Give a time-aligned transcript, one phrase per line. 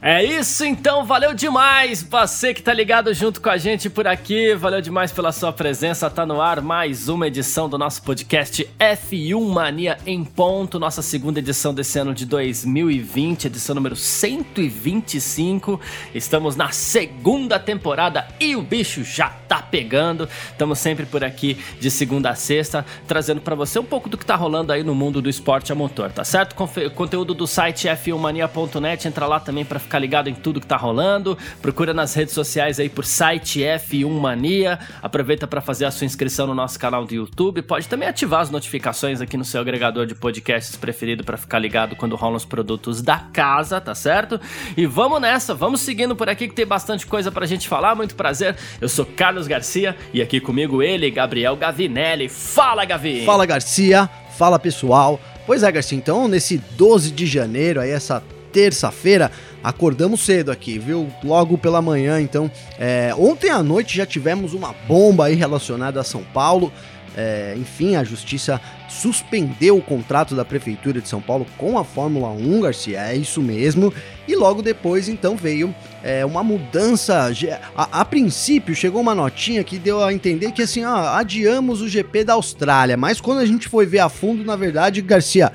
[0.00, 4.54] É isso então, valeu demais você que tá ligado junto com a gente por aqui,
[4.54, 9.52] valeu demais pela sua presença, tá no ar mais uma edição do nosso podcast F1
[9.52, 15.80] Mania em ponto, nossa segunda edição desse ano de 2020, edição número 125,
[16.14, 21.90] estamos na segunda temporada e o bicho já tá pegando, estamos sempre por aqui de
[21.90, 25.20] segunda a sexta, trazendo para você um pouco do que tá rolando aí no mundo
[25.20, 26.54] do esporte a motor, tá certo?
[26.54, 30.76] Confe conteúdo do site f1mania.net, entra lá também para ficar ligado em tudo que tá
[30.76, 31.36] rolando.
[31.62, 34.78] Procura nas redes sociais aí por site F1 Mania.
[35.02, 37.62] Aproveita para fazer a sua inscrição no nosso canal do YouTube.
[37.62, 41.96] Pode também ativar as notificações aqui no seu agregador de podcasts preferido para ficar ligado
[41.96, 44.38] quando rolam os produtos da casa, tá certo?
[44.76, 47.94] E vamos nessa, vamos seguindo por aqui que tem bastante coisa pra gente falar.
[47.94, 48.56] Muito prazer.
[48.80, 52.28] Eu sou Carlos Garcia e aqui comigo ele, Gabriel Gavinelli.
[52.28, 53.24] Fala, Gavi!
[53.24, 54.08] Fala, Garcia.
[54.36, 55.18] Fala, pessoal.
[55.48, 59.30] Pois é, Garcia, então nesse 12 de janeiro, aí essa terça-feira,
[59.62, 61.08] acordamos cedo aqui, viu?
[61.22, 62.50] Logo pela manhã, então.
[62.78, 66.72] É, ontem à noite já tivemos uma bomba aí relacionada a São Paulo.
[67.16, 72.28] É, enfim, a justiça suspendeu o contrato da Prefeitura de São Paulo com a Fórmula
[72.28, 73.92] 1, Garcia, é isso mesmo.
[74.28, 77.28] E logo depois, então, veio é, uma mudança.
[77.74, 81.88] A, a, princípio, chegou uma notinha que deu a entender que assim, ó, adiamos o
[81.88, 82.96] GP da Austrália.
[82.96, 85.52] Mas quando a gente foi ver a fundo, na verdade, Garcia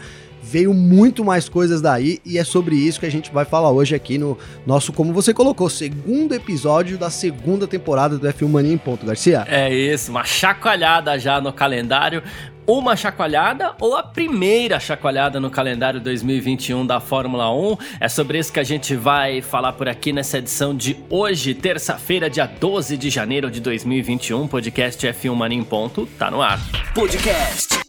[0.53, 3.95] veio muito mais coisas daí e é sobre isso que a gente vai falar hoje
[3.95, 4.37] aqui no
[4.67, 9.47] nosso, como você colocou, segundo episódio da segunda temporada do F1 Mania em Ponto, Garcia.
[9.49, 12.21] É isso, uma chacoalhada já no calendário
[12.65, 17.77] uma chacoalhada ou a primeira chacoalhada no calendário 2021 da Fórmula 1.
[17.99, 22.29] É sobre isso que a gente vai falar por aqui nessa edição de hoje, terça-feira,
[22.29, 24.47] dia 12 de janeiro de 2021.
[24.47, 26.57] Podcast F1 Mania em Ponto tá no ar.
[26.93, 27.82] Podcast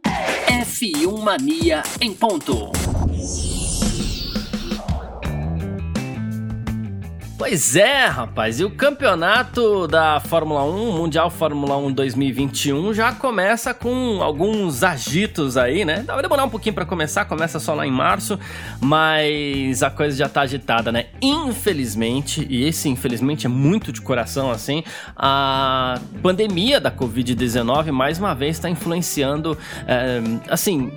[0.64, 2.72] F1 Mania em ponto.
[7.36, 13.74] Pois é, rapaz, e o campeonato da Fórmula 1, Mundial Fórmula 1 2021, já começa
[13.74, 16.04] com alguns agitos aí, né?
[16.06, 18.38] Vai demorar um pouquinho para começar, começa só lá em março,
[18.80, 21.06] mas a coisa já tá agitada, né?
[21.20, 24.84] Infelizmente, e esse infelizmente é muito de coração assim,
[25.16, 29.58] a pandemia da Covid-19 mais uma vez está influenciando,
[29.88, 30.92] é, assim,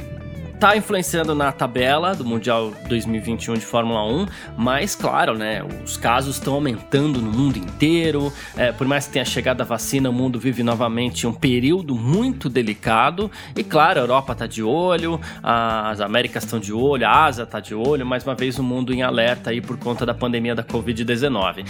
[0.60, 4.26] tá influenciando na tabela do Mundial 2021 de Fórmula 1,
[4.58, 8.34] mas claro, né, os casos estão aumentando no mundo inteiro.
[8.56, 12.50] É, por mais que tenha chegado a vacina, o mundo vive novamente um período muito
[12.50, 13.30] delicado.
[13.56, 17.60] E claro, a Europa tá de olho, as Américas estão de olho, a Ásia tá
[17.60, 20.64] de olho, mais uma vez o mundo em alerta aí por conta da pandemia da
[20.64, 21.68] Covid-19.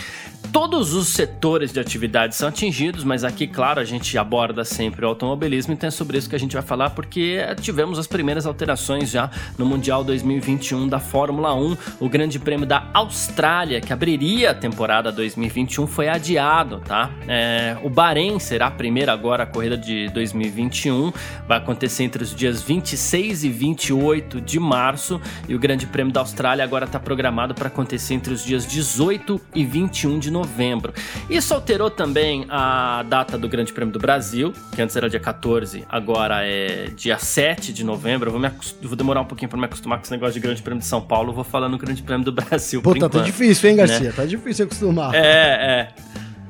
[0.53, 5.09] Todos os setores de atividade são atingidos, mas aqui, claro, a gente aborda sempre o
[5.09, 8.76] automobilismo, então é sobre isso que a gente vai falar, porque tivemos as primeiras alterações
[9.05, 11.77] já no Mundial 2021 da Fórmula 1.
[11.99, 17.09] O Grande Prêmio da Austrália, que abriria a temporada 2021, foi adiado, tá?
[17.27, 21.11] É, o Bahrein será a primeira agora a corrida de 2021.
[21.47, 25.19] Vai acontecer entre os dias 26 e 28 de março.
[25.47, 29.39] E o Grande Prêmio da Austrália agora está programado para acontecer entre os dias 18
[29.53, 30.93] e 21 de novembro.
[31.29, 35.85] Isso alterou também a data do Grande Prêmio do Brasil, que antes era dia 14,
[35.89, 38.27] agora é dia 7 de novembro.
[38.27, 38.47] Eu vou me
[38.81, 41.01] vou demorar um pouquinho pra me acostumar com esse negócio de Grande Prêmio de São
[41.01, 41.33] Paulo.
[41.33, 42.81] Vou falar no Grande Prêmio do Brasil.
[42.81, 43.99] Pô, tá, tá difícil, hein, Garcia?
[44.09, 44.11] Né?
[44.15, 45.13] Tá difícil acostumar.
[45.13, 45.93] É, é.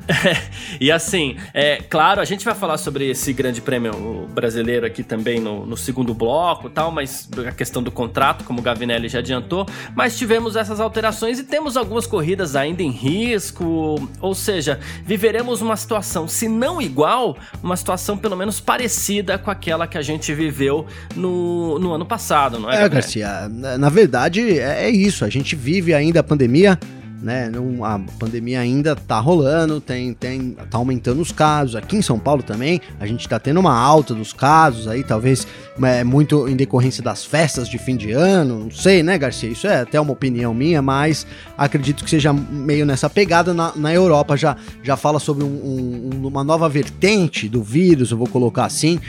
[0.80, 5.40] e assim, é claro, a gente vai falar sobre esse grande prêmio brasileiro aqui também
[5.40, 9.66] no, no segundo bloco tal, mas a questão do contrato, como o Gavinelli já adiantou,
[9.96, 15.76] mas tivemos essas alterações e temos algumas corridas ainda em risco, ou seja, viveremos uma
[15.76, 20.86] situação, se não igual, uma situação pelo menos parecida com aquela que a gente viveu
[21.16, 22.84] no, no ano passado, não é?
[22.84, 26.80] É, Garcia, na verdade é, é isso, a gente vive ainda a pandemia
[27.22, 27.50] né?
[27.50, 31.76] Não, a pandemia ainda tá rolando, tem, tem, tá aumentando os casos.
[31.76, 35.48] Aqui em São Paulo também, a gente tá tendo uma alta dos casos aí, talvez
[35.82, 39.50] é, muito em decorrência das festas de fim de ano, não sei, né, Garcia?
[39.50, 41.26] Isso é até uma opinião minha, mas
[41.58, 43.54] acredito que seja meio nessa pegada.
[43.54, 48.18] Na, na Europa já, já fala sobre um, um, uma nova vertente do vírus, eu
[48.18, 49.00] vou colocar assim.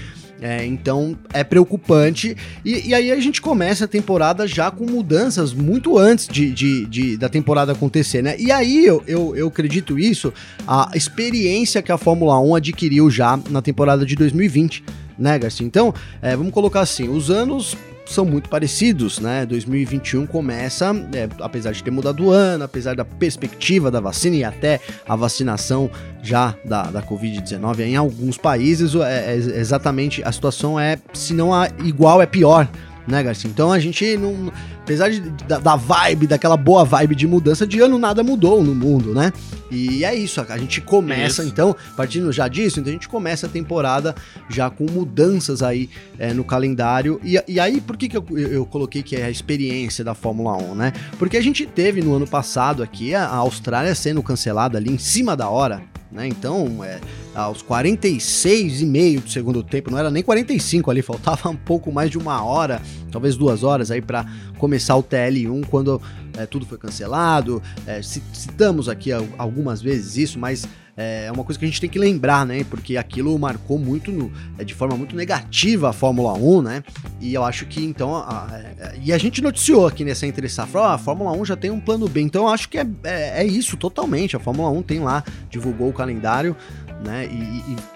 [0.41, 2.37] É, então é preocupante.
[2.65, 6.87] E, e, aí a gente começa a temporada já com mudanças muito antes de, de,
[6.87, 8.37] de da temporada acontecer, né?
[8.39, 10.33] E aí eu, eu, eu, acredito isso,
[10.67, 14.85] a experiência que a Fórmula 1 adquiriu já na temporada de 2020,
[15.19, 15.67] né, Garcia?
[15.67, 15.93] Então,
[16.23, 17.77] é, vamos colocar assim: os anos
[18.09, 19.45] são muito parecidos, né?
[19.47, 24.45] 2021 começa, é, apesar de ter mudado o ano, apesar da perspectiva da vacina e
[24.45, 25.91] até a vacinação
[26.23, 31.51] já da, da Covid-19 em alguns países, é, é, exatamente a situação é, se não
[31.85, 32.69] igual, é pior
[33.09, 33.51] né, Garcia?
[33.51, 34.53] Então a gente não.
[34.83, 38.75] Apesar de, da, da, vibe, daquela boa vibe de mudança de ano, nada mudou no
[38.75, 39.33] mundo, né?
[39.71, 41.51] E é isso, a gente começa, isso.
[41.51, 44.15] então, partindo já disso, então a gente começa a temporada
[44.49, 47.21] já com mudanças aí é, no calendário.
[47.23, 50.57] E, e aí, por que, que eu, eu, coloquei que é a experiência da Fórmula
[50.57, 50.93] 1, né?
[51.19, 54.99] Porque a gente teve no ano passado aqui a, a Austrália sendo cancelada ali em
[54.99, 56.27] cima da hora, né?
[56.27, 57.01] Então, é,
[57.35, 61.93] aos 46 e meio do segundo tempo, não era nem 45 ali, faltava um pouco
[61.93, 64.27] mais de uma hora, talvez duas horas aí para
[64.59, 66.01] começar o TL1 quando
[66.37, 67.63] é, tudo foi cancelado.
[67.87, 70.67] É, citamos aqui algumas vezes isso, mas
[71.01, 72.65] é uma coisa que a gente tem que lembrar, né?
[72.69, 76.85] Porque aquilo marcou muito, no, é, de forma muito negativa a Fórmula 1, né?
[77.21, 78.17] E eu acho que então.
[78.17, 81.71] A, a, e a gente noticiou aqui nessa entre safra, a Fórmula 1 já tem
[81.71, 82.21] um plano B.
[82.21, 84.35] Então eu acho que é, é, é isso totalmente.
[84.35, 86.57] A Fórmula 1 tem lá, divulgou o calendário
[87.05, 87.27] né?
[87.31, 87.37] E,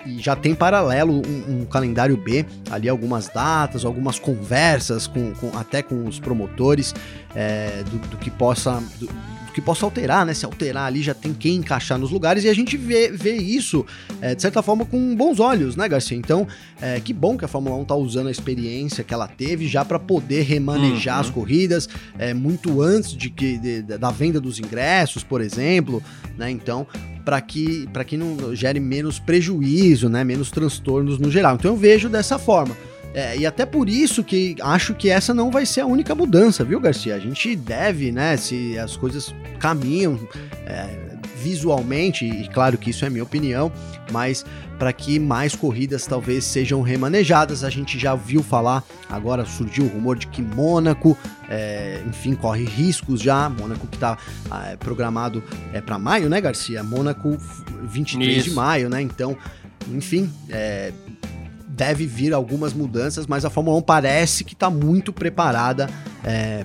[0.06, 5.32] e, e, já tem paralelo um, um, calendário B, ali algumas datas, algumas conversas com,
[5.34, 6.94] com até com os promotores
[7.34, 8.82] é, do, do, que possa.
[8.98, 9.08] Do,
[9.52, 10.34] que possa alterar, né?
[10.34, 13.84] Se alterar ali já tem quem encaixar nos lugares e a gente vê, vê isso,
[14.20, 16.16] é, de certa forma, com bons olhos, né, Garcia?
[16.16, 16.46] Então,
[16.80, 19.84] é, que bom que a Fórmula 1 tá usando a experiência que ela teve já
[19.84, 21.20] para poder remanejar uhum.
[21.20, 21.88] as corridas
[22.18, 26.02] é, muito antes de que de, da venda dos ingressos, por exemplo,
[26.36, 26.50] né?
[26.50, 26.86] Então,
[27.24, 31.54] para que, que não gere menos prejuízo, né, menos transtornos no geral.
[31.54, 32.76] Então eu vejo dessa forma.
[33.14, 36.64] É, e até por isso que acho que essa não vai ser a única mudança,
[36.64, 37.14] viu, Garcia?
[37.14, 40.18] A gente deve, né, se as coisas caminham
[40.66, 40.88] é,
[41.42, 43.70] visualmente, e claro que isso é minha opinião,
[44.10, 44.44] mas
[44.78, 47.62] para que mais corridas talvez sejam remanejadas.
[47.62, 51.16] A gente já viu falar, agora surgiu o rumor de que Mônaco,
[51.48, 53.48] é, enfim, corre riscos já.
[53.48, 54.18] Mônaco que está
[54.66, 55.42] é, programado
[55.72, 56.82] é, para maio, né, Garcia?
[56.82, 57.36] Mônaco
[57.82, 58.48] 23 Isso.
[58.48, 59.00] de maio, né?
[59.00, 59.36] Então,
[59.88, 60.92] enfim, é,
[61.74, 65.88] deve vir algumas mudanças, mas a Fórmula 1 parece que está muito preparada
[66.22, 66.64] é,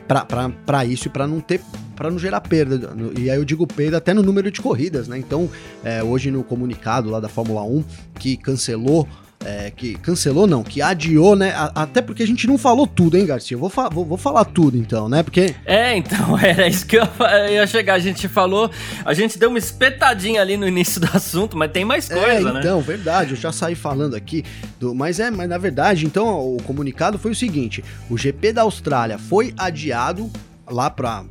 [0.65, 1.61] para isso e para não ter
[1.95, 2.91] para não gerar perda.
[3.17, 5.17] E aí eu digo perda até no número de corridas, né?
[5.17, 5.49] Então,
[5.83, 7.83] é, hoje no comunicado lá da Fórmula 1
[8.19, 9.07] que cancelou
[9.45, 11.53] é, que cancelou, não, que adiou, né?
[11.75, 13.55] até porque a gente não falou tudo, hein, Garcia?
[13.55, 15.23] Eu vou, fa vou, vou, falar tudo então, né?
[15.23, 15.55] Porque.
[15.65, 17.07] É, então, era isso que eu
[17.49, 17.93] ia chegar.
[17.93, 18.69] A gente falou,
[19.05, 22.49] a gente deu uma espetadinha ali no início do assunto, mas tem mais é, coisa,
[22.49, 22.59] é, né?
[22.59, 24.43] Então, verdade, eu já saí falando aqui.
[24.79, 28.63] Do, mas é, mas na verdade, então, o comunicado foi o seguinte: o GP da
[28.63, 30.29] Austrália foi adiado
[30.69, 31.23] lá para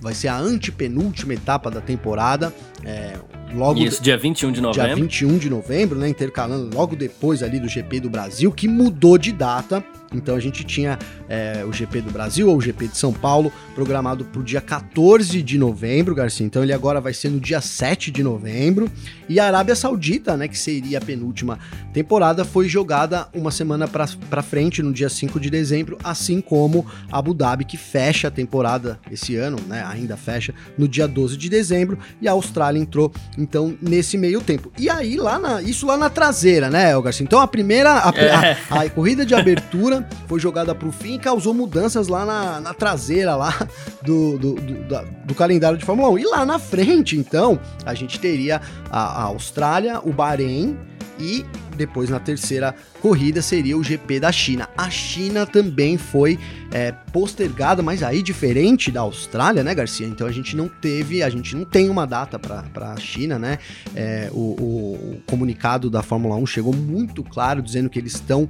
[0.00, 2.52] vai ser a antepenúltima etapa da temporada.
[2.84, 3.16] É,
[3.54, 4.86] logo Isso, dia 21 de novembro.
[4.86, 6.08] Dia 21 de novembro, né?
[6.08, 9.84] Intercalando logo depois ali do GP do Brasil, que mudou de data.
[10.12, 13.52] Então a gente tinha é, o GP do Brasil ou o GP de São Paulo
[13.74, 16.46] programado para o dia 14 de novembro, Garcia.
[16.46, 18.90] Então ele agora vai ser no dia 7 de novembro.
[19.28, 21.58] E a Arábia Saudita, né, que seria a penúltima
[21.92, 27.34] temporada, foi jogada uma semana para frente, no dia 5 de dezembro, assim como Abu
[27.34, 31.98] Dhabi, que fecha a temporada esse ano, né, ainda fecha, no dia 12 de dezembro.
[32.22, 34.72] E a Austrália entrou, então, nesse meio tempo.
[34.78, 37.24] E aí, lá na, isso lá na traseira, né, Garcia?
[37.24, 38.56] Então a primeira, a, é.
[38.70, 42.60] a, a corrida de abertura foi jogada para o fim e causou mudanças lá na,
[42.60, 43.54] na traseira lá
[44.02, 46.18] do, do, do, da, do, calendário de Fórmula 1.
[46.18, 50.76] E lá na frente, então, a gente teria a, a Austrália, o Bahrein
[51.18, 51.44] e
[51.76, 54.68] depois na terceira corrida seria o GP da China.
[54.76, 56.38] A China também foi
[56.72, 60.06] é, postergada, mas aí diferente da Austrália, né, Garcia?
[60.06, 63.58] Então a gente não teve, a gente não tem uma data para a China, né?
[63.94, 68.48] É, o, o, comunicado da Fórmula 1 chegou muito claro dizendo que eles estão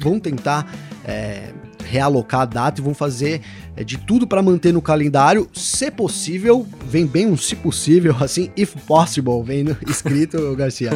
[0.00, 0.70] vão tentar
[1.04, 1.52] é,
[1.88, 3.40] realocar a data e vão fazer
[3.76, 5.48] é, de tudo para manter no calendário.
[5.52, 10.90] Se possível, vem bem um se possível, assim, if possible, vem escrito, Garcia.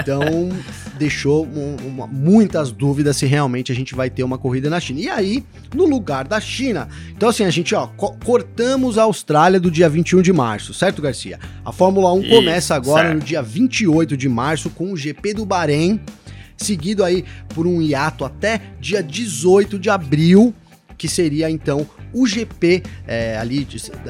[0.00, 0.22] Então,
[0.98, 1.76] deixou um,
[2.10, 5.00] muitas dúvidas se realmente a gente vai ter uma corrida na China.
[5.00, 5.44] E aí,
[5.74, 9.88] no lugar da China, então assim, a gente, ó, co cortamos a Austrália do dia
[9.88, 11.38] 21 de março, certo, Garcia?
[11.64, 13.18] A Fórmula 1 Isso, começa agora certo.
[13.18, 16.00] no dia 28 de março com o GP do Bahrein
[16.60, 17.24] seguido aí
[17.54, 20.54] por um hiato até dia 18 de abril,
[21.00, 23.66] que seria então o GP é, ali,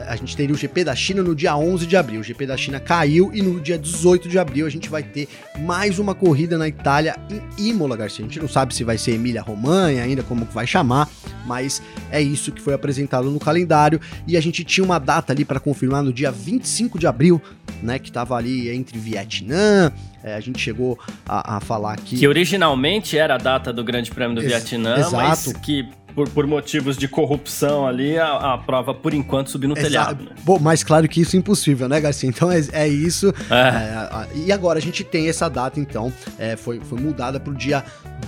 [0.08, 2.20] a gente teria o GP da China no dia 11 de abril.
[2.20, 5.28] O GP da China caiu e no dia 18 de abril a gente vai ter
[5.60, 7.14] mais uma corrida na Itália
[7.56, 8.24] em Imola, Garcia.
[8.24, 11.08] A gente não sabe se vai ser Emília Romanha ainda, como vai chamar,
[11.46, 11.80] mas
[12.10, 15.60] é isso que foi apresentado no calendário e a gente tinha uma data ali para
[15.60, 17.40] confirmar no dia 25 de abril,
[17.80, 19.92] né, que estava ali entre Vietnã,
[20.22, 22.18] é, a gente chegou a, a, falar que.
[22.18, 25.16] Que originalmente era a data do Grande Prêmio do Ex Vietnã, exato.
[25.16, 29.76] mas que por, por motivos de corrupção ali, a, a prova, por enquanto, subiu no
[29.76, 29.88] Exato.
[29.88, 30.24] telhado.
[30.24, 30.30] Né?
[30.44, 32.28] Bom, mas claro que isso é impossível, né, Garcia?
[32.28, 33.32] Então é, é isso.
[33.50, 33.54] É.
[33.54, 37.56] É, e agora a gente tem essa data, então, é, foi, foi mudada para o
[37.56, 37.84] dia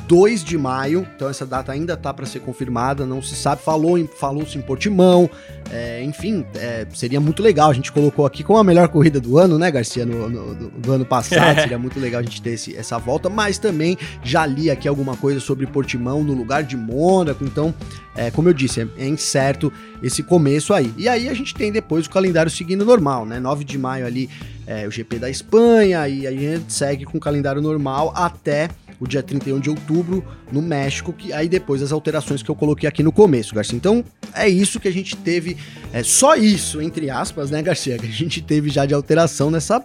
[0.06, 1.06] 2 de maio.
[1.14, 3.62] Então essa data ainda tá para ser confirmada, não se sabe.
[3.62, 5.28] Falou falou-se em Portimão.
[5.70, 7.70] É, enfim, é, seria muito legal.
[7.70, 10.04] A gente colocou aqui com a melhor corrida do ano, né, Garcia?
[10.04, 11.60] No, no do, do, ano passado.
[11.60, 13.28] Seria muito legal a gente ter esse, essa volta.
[13.28, 17.44] Mas também já li aqui alguma coisa sobre Portimão no lugar de Mônaco.
[17.44, 17.71] Então
[18.14, 20.92] é, como eu disse, é, é, incerto esse começo aí.
[20.96, 23.40] E aí a gente tem depois o calendário seguindo normal, né?
[23.40, 24.28] 9 de maio ali
[24.66, 28.68] é, o GP da Espanha, e aí a gente segue com o calendário normal até
[29.00, 32.88] o dia 31 de outubro no México, que aí depois as alterações que eu coloquei
[32.88, 33.76] aqui no começo, Garcia.
[33.76, 35.56] Então é isso que a gente teve,
[35.92, 39.84] é só isso, entre aspas, né, Garcia, que a gente teve já de alteração nessa,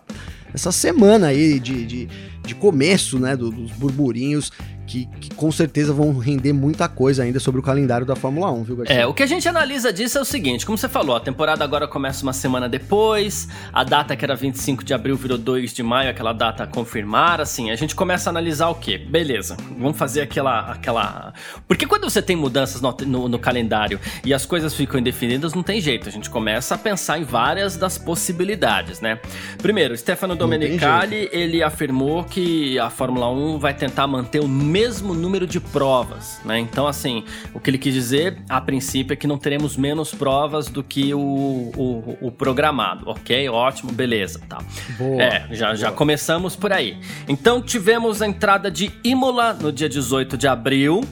[0.52, 2.10] nessa semana aí de, de,
[2.46, 4.52] de começo, né, do, dos burburinhos
[4.88, 8.64] que, que, com certeza vão render muita coisa ainda sobre o calendário da Fórmula 1,
[8.64, 8.96] viu, Garcia?
[8.96, 11.64] É, o que a gente analisa disso é o seguinte, como você falou, a temporada
[11.64, 15.84] agora começa uma semana depois, a data que era 25 de abril virou 2 de
[15.84, 18.98] maio, aquela data a confirmar, assim, a gente começa a analisar o quê?
[18.98, 20.72] Beleza, vamos fazer aquela...
[20.72, 21.34] aquela...
[21.68, 25.64] Porque quando você tem mudanças no, no, no calendário e as coisas ficam indefinidas, não
[25.64, 29.20] tem jeito, a gente começa a pensar em várias das possibilidades, né?
[29.58, 34.48] Primeiro, Stefano Domenicali, ele afirmou que a Fórmula 1 vai tentar manter o
[34.78, 36.60] mesmo número de provas, né?
[36.60, 40.68] Então, assim, o que ele quis dizer, a princípio, é que não teremos menos provas
[40.68, 43.50] do que o, o, o programado, ok?
[43.50, 44.60] Ótimo, beleza, tá.
[44.96, 45.20] Boa.
[45.20, 46.96] É, já, já começamos por aí.
[47.28, 51.04] Então, tivemos a entrada de Imola no dia 18 de abril,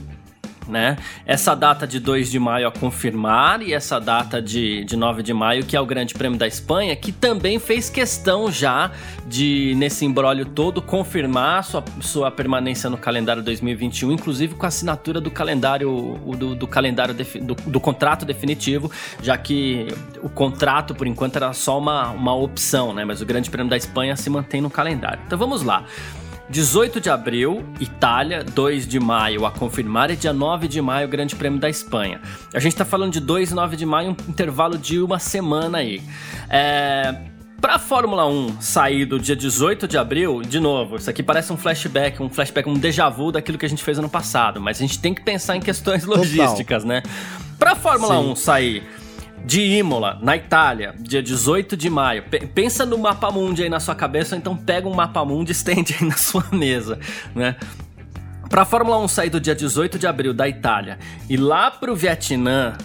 [0.68, 0.98] né?
[1.26, 5.34] Essa data de 2 de maio a confirmar e essa data de, de 9 de
[5.34, 8.92] maio, que é o Grande Prêmio da Espanha, que também fez questão já
[9.26, 15.20] de, nesse embrólio todo, confirmar sua, sua permanência no calendário 2021, inclusive com a assinatura
[15.22, 18.92] do calendário do, do calendário do, do, contrato definitivo,
[19.22, 19.88] já que
[20.22, 23.06] o contrato, por enquanto, era só uma, uma opção, né?
[23.06, 25.20] Mas o Grande Prêmio da Espanha se mantém no calendário.
[25.26, 25.86] Então vamos lá.
[26.50, 31.36] 18 de abril, Itália, 2 de maio a confirmar e dia 9 de maio, Grande
[31.36, 32.22] Prêmio da Espanha.
[32.54, 35.80] A gente tá falando de 2 e 9 de maio, um intervalo de uma semana
[35.80, 36.02] aí.
[36.50, 37.16] É.
[37.60, 41.58] Pra Fórmula 1 sair do dia 18 de abril, de novo, isso aqui parece um
[41.58, 44.82] flashback, um flashback, um déjà vu daquilo que a gente fez ano passado, mas a
[44.82, 47.02] gente tem que pensar em questões logísticas, Total.
[47.02, 47.04] né?
[47.58, 48.32] Pra Fórmula Sim.
[48.32, 48.84] 1 sair
[49.46, 52.24] de Imola, na Itália, dia 18 de maio.
[52.24, 55.52] P pensa no mapa mundi aí na sua cabeça, ou então pega um mapa mundi
[55.52, 57.00] e estende aí na sua mesa,
[57.34, 57.56] né?
[58.50, 61.00] Para a Fórmula 1 sair do dia 18 de abril da Itália
[61.30, 62.78] e lá para o Vietnã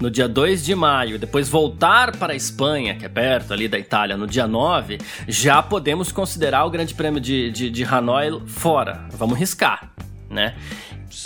[0.00, 3.78] no dia 2 de maio, depois voltar para a Espanha, que é perto ali da
[3.78, 4.98] Itália, no dia 9,
[5.28, 9.06] já podemos considerar o Grande Prêmio de, de, de Hanoi fora.
[9.12, 9.92] Vamos riscar,
[10.28, 10.54] né?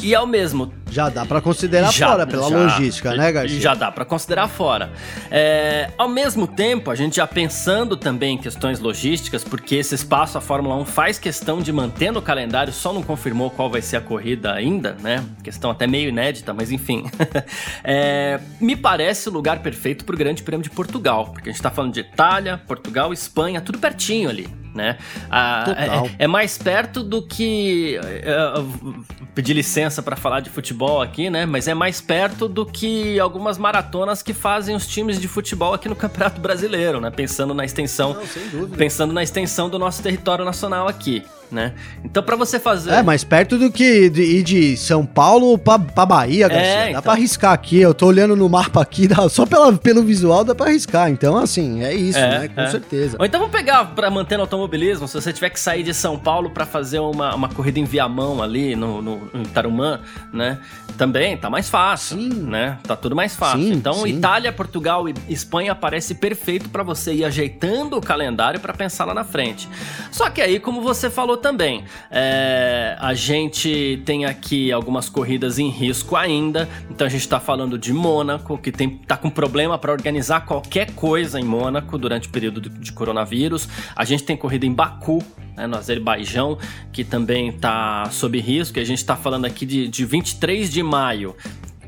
[0.02, 3.60] E ao mesmo já dá para considerar já, fora pela já, logística, né, Garcia?
[3.60, 4.90] Já dá para considerar fora.
[5.30, 10.38] É, ao mesmo tempo, a gente já pensando também em questões logísticas, porque esse espaço
[10.38, 13.98] a Fórmula 1 faz questão de manter no calendário, só não confirmou qual vai ser
[13.98, 15.24] a corrida ainda, né?
[15.42, 17.04] Questão até meio inédita, mas enfim.
[17.84, 21.62] é, me parece o lugar perfeito para o Grande Prêmio de Portugal, porque a gente
[21.62, 24.96] tá falando de Itália, Portugal, Espanha, tudo pertinho ali né?
[25.28, 25.64] Ah,
[26.16, 29.04] é, é, mais perto do que uh,
[29.34, 31.44] pedir licença para falar de futebol aqui, né?
[31.44, 35.88] Mas é mais perto do que algumas maratonas que fazem os times de futebol aqui
[35.88, 37.10] no Campeonato Brasileiro, né?
[37.10, 38.16] Pensando na extensão,
[38.52, 41.72] Não, pensando na extensão do nosso território nacional aqui né?
[42.04, 42.92] Então para você fazer...
[42.92, 46.68] É, mais perto do que de, ir de São Paulo pra, pra Bahia, é, Garcia.
[46.68, 47.02] É, dá então...
[47.02, 50.54] pra arriscar aqui, eu tô olhando no mapa aqui, dá, só pela, pelo visual dá
[50.54, 51.10] pra arriscar.
[51.10, 52.48] Então, assim, é isso, é, né?
[52.48, 52.70] Com é.
[52.70, 53.16] certeza.
[53.18, 56.18] Ou então vamos pegar pra manter no automobilismo, se você tiver que sair de São
[56.18, 60.00] Paulo para fazer uma, uma corrida em Viamão ali no, no, no Tarumã,
[60.32, 60.58] né?
[60.96, 62.28] Também tá mais fácil, sim.
[62.28, 62.78] né?
[62.82, 63.60] Tá tudo mais fácil.
[63.60, 64.08] Sim, então, sim.
[64.08, 69.14] Itália, Portugal e Espanha parece perfeito para você ir ajeitando o calendário para pensar lá
[69.14, 69.68] na frente.
[70.10, 71.84] Só que aí, como você falou também.
[72.10, 77.78] É, a gente tem aqui algumas corridas em risco ainda, então a gente está falando
[77.78, 82.30] de Mônaco, que tem, tá com problema para organizar qualquer coisa em Mônaco durante o
[82.30, 83.68] período de coronavírus.
[83.94, 85.22] A gente tem corrida em Baku,
[85.56, 86.58] né, no Azerbaijão,
[86.92, 88.78] que também está sob risco.
[88.78, 91.34] E a gente está falando aqui de, de 23 de maio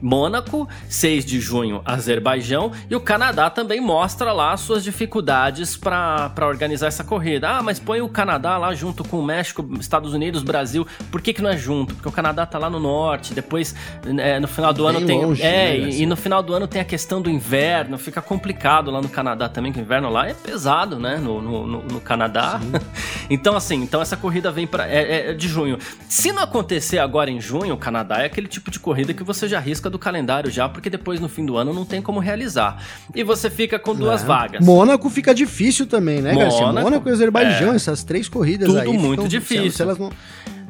[0.00, 6.86] Mônaco, 6 de junho, Azerbaijão, e o Canadá também mostra lá suas dificuldades para organizar
[6.86, 7.48] essa corrida.
[7.50, 10.86] Ah, mas põe o Canadá lá junto com o México, Estados Unidos, Brasil.
[11.10, 11.94] Por que, que não é junto?
[11.94, 15.24] Porque o Canadá tá lá no norte, depois é, no final do Bem ano tem.
[15.24, 18.22] Longe, é, né, e, e, no final do ano tem a questão do inverno, fica
[18.22, 21.16] complicado lá no Canadá também, que o inverno lá é pesado, né?
[21.16, 22.60] No, no, no, no Canadá.
[23.28, 25.78] então, assim, então essa corrida vem para é, é de junho.
[26.08, 29.48] Se não acontecer agora em junho, o Canadá é aquele tipo de corrida que você
[29.48, 32.82] já arrisca do calendário já, porque depois no fim do ano não tem como realizar.
[33.14, 34.26] E você fica com duas É.
[34.26, 34.64] vagas.
[34.64, 36.66] Mônaco fica difícil também, né, Garcia?
[36.66, 37.76] Mônaco, Mônaco e Azerbaijão, é.
[37.76, 38.88] essas três corridas Tudo aí.
[38.96, 39.72] muito ficam- difícil.
[39.72, 40.10] se elas não-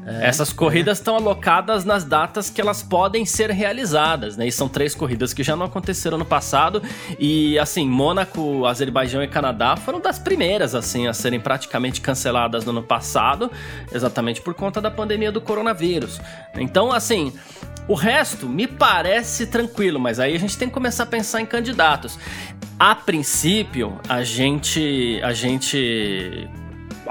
[0.06, 4.46] Essas corridas estão alocadas nas datas que elas podem ser realizadas, né?
[4.46, 6.82] E são três corridas que já não aconteceram no passado.
[7.18, 12.70] E assim, Mônaco, Azerbaijão e Canadá foram das primeiras, assim, a serem praticamente canceladas no
[12.70, 13.50] ano passado,
[13.92, 16.20] exatamente por conta da pandemia do coronavírus.
[16.54, 17.32] Então, assim.
[17.88, 21.46] O resto me parece tranquilo, mas aí a gente tem que começar a pensar em
[21.46, 22.16] candidatos.
[22.78, 26.48] A princípio, a gente, a gente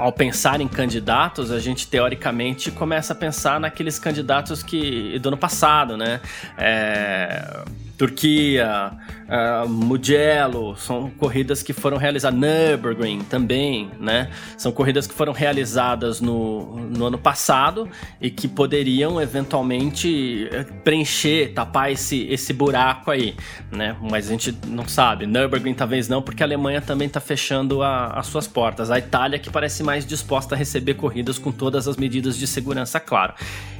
[0.00, 5.36] ao pensar em candidatos, a gente teoricamente começa a pensar naqueles candidatos que do ano
[5.36, 6.20] passado, né?
[6.56, 7.62] É,
[8.00, 8.92] Turquia,
[9.28, 12.40] uh, Mugello, são corridas que foram realizadas.
[12.40, 14.30] Nürburgring também, né?
[14.56, 17.86] São corridas que foram realizadas no, no ano passado
[18.18, 23.36] e que poderiam eventualmente eh, preencher, tapar esse, esse buraco aí,
[23.70, 23.94] né?
[24.00, 25.26] Mas a gente não sabe.
[25.26, 28.90] Nürburgring talvez não, porque a Alemanha também está fechando a- as suas portas.
[28.90, 32.98] A Itália que parece mais disposta a receber corridas com todas as medidas de segurança,
[32.98, 33.34] claro.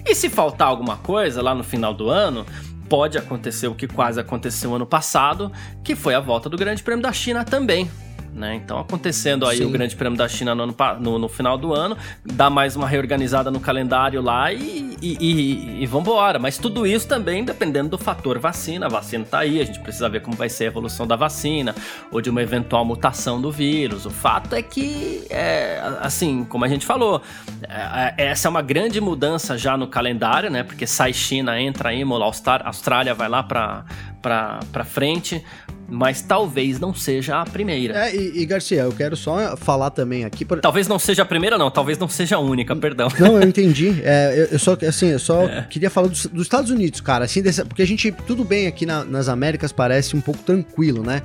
[0.04, 2.44] E se faltar alguma coisa lá no final do ano,
[2.90, 5.52] pode acontecer o que quase aconteceu ano passado,
[5.84, 7.88] que foi a volta do Grande Prêmio da China também.
[8.32, 8.54] Né?
[8.54, 9.64] Então, acontecendo aí Sim.
[9.64, 13.50] o Grande Prêmio da China no, no- no final do ano, dá mais uma reorganizada
[13.50, 16.38] no calendário lá e, e, e, e vambora.
[16.38, 18.86] Mas tudo isso também dependendo do fator vacina.
[18.86, 21.74] A vacina tá aí, a gente precisa ver como vai ser a evolução da vacina
[22.12, 24.06] ou de uma eventual mutação do vírus.
[24.06, 27.20] O fato é que, é, assim, como a gente falou,
[27.68, 30.62] é, é, essa é uma grande mudança já no calendário, né?
[30.62, 35.44] Porque sai China, entra Imola, Austrália, Austrália vai lá pra frente,
[35.90, 38.06] mas talvez não seja a primeira.
[38.08, 40.44] É, e, e, Garcia, eu quero só falar também aqui.
[40.44, 40.60] Por...
[40.60, 41.70] Talvez não seja a primeira, não.
[41.70, 43.08] Talvez não seja a única, perdão.
[43.18, 44.00] Não, eu entendi.
[44.04, 45.66] É, eu, eu só, assim, eu só É.
[45.68, 47.24] queria falar dos, dos Estados Unidos, cara.
[47.24, 51.02] Assim, dessa- porque a gente, tudo bem aqui na- nas Américas parece um pouco tranquilo,
[51.02, 51.22] né?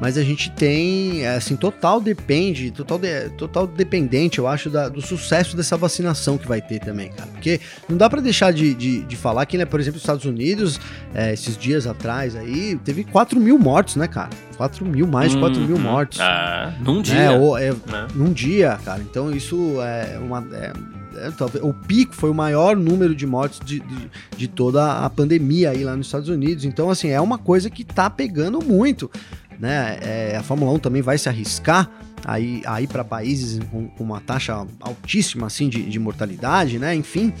[0.00, 4.88] Mas a gente tem, é, assim, total depende, total, de- total dependente, eu acho, da-
[4.88, 7.28] do sucesso dessa vacinação que vai ter também, cara.
[7.32, 10.24] Porque não dá pra deixar de, de, de falar que, né, por exemplo, os Estados
[10.24, 10.80] Unidos,
[11.12, 14.30] é, esses dias atrás aí, teve 4 mil mortos, né, cara?
[14.56, 15.82] 4 mil, mais de 4 mil Uhum.
[15.82, 16.20] mortos.
[16.20, 17.02] Ah, num né?
[17.02, 17.32] dia.
[17.32, 18.06] Ou- é, né?
[18.14, 19.00] num dia, cara.
[19.02, 20.46] Então isso é uma.
[20.52, 20.72] é-
[21.16, 21.32] é,
[21.62, 25.82] o pico foi o maior número de mortes de, de, de toda a pandemia aí
[25.82, 26.64] lá nos Estados Unidos.
[26.64, 29.10] Então, assim, é uma coisa que tá pegando muito.
[29.58, 29.98] Né?
[30.02, 31.90] É, a Fórmula 1 também vai se arriscar
[32.24, 36.94] aí, aí para países com, com uma taxa altíssima assim, de, de mortalidade, né?
[36.94, 37.32] Enfim.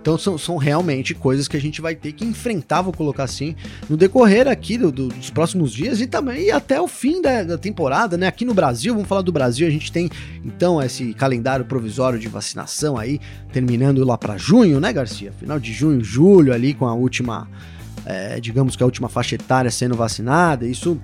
[0.00, 3.56] Então são, são realmente coisas que a gente vai ter que enfrentar, vou colocar assim,
[3.90, 7.58] no decorrer aqui do- do- dos próximos dias e também até o fim da, da
[7.58, 8.28] temporada, né?
[8.28, 10.08] Aqui no Brasil, vamos falar do Brasil, a gente tem
[10.44, 13.18] então esse calendário provisório de vacinação aí,
[13.52, 15.32] terminando lá para junho, né, Garcia?
[15.40, 17.48] Final de junho, julho ali com a última,
[18.04, 20.98] é, digamos que a última faixa etária sendo vacinada, isso...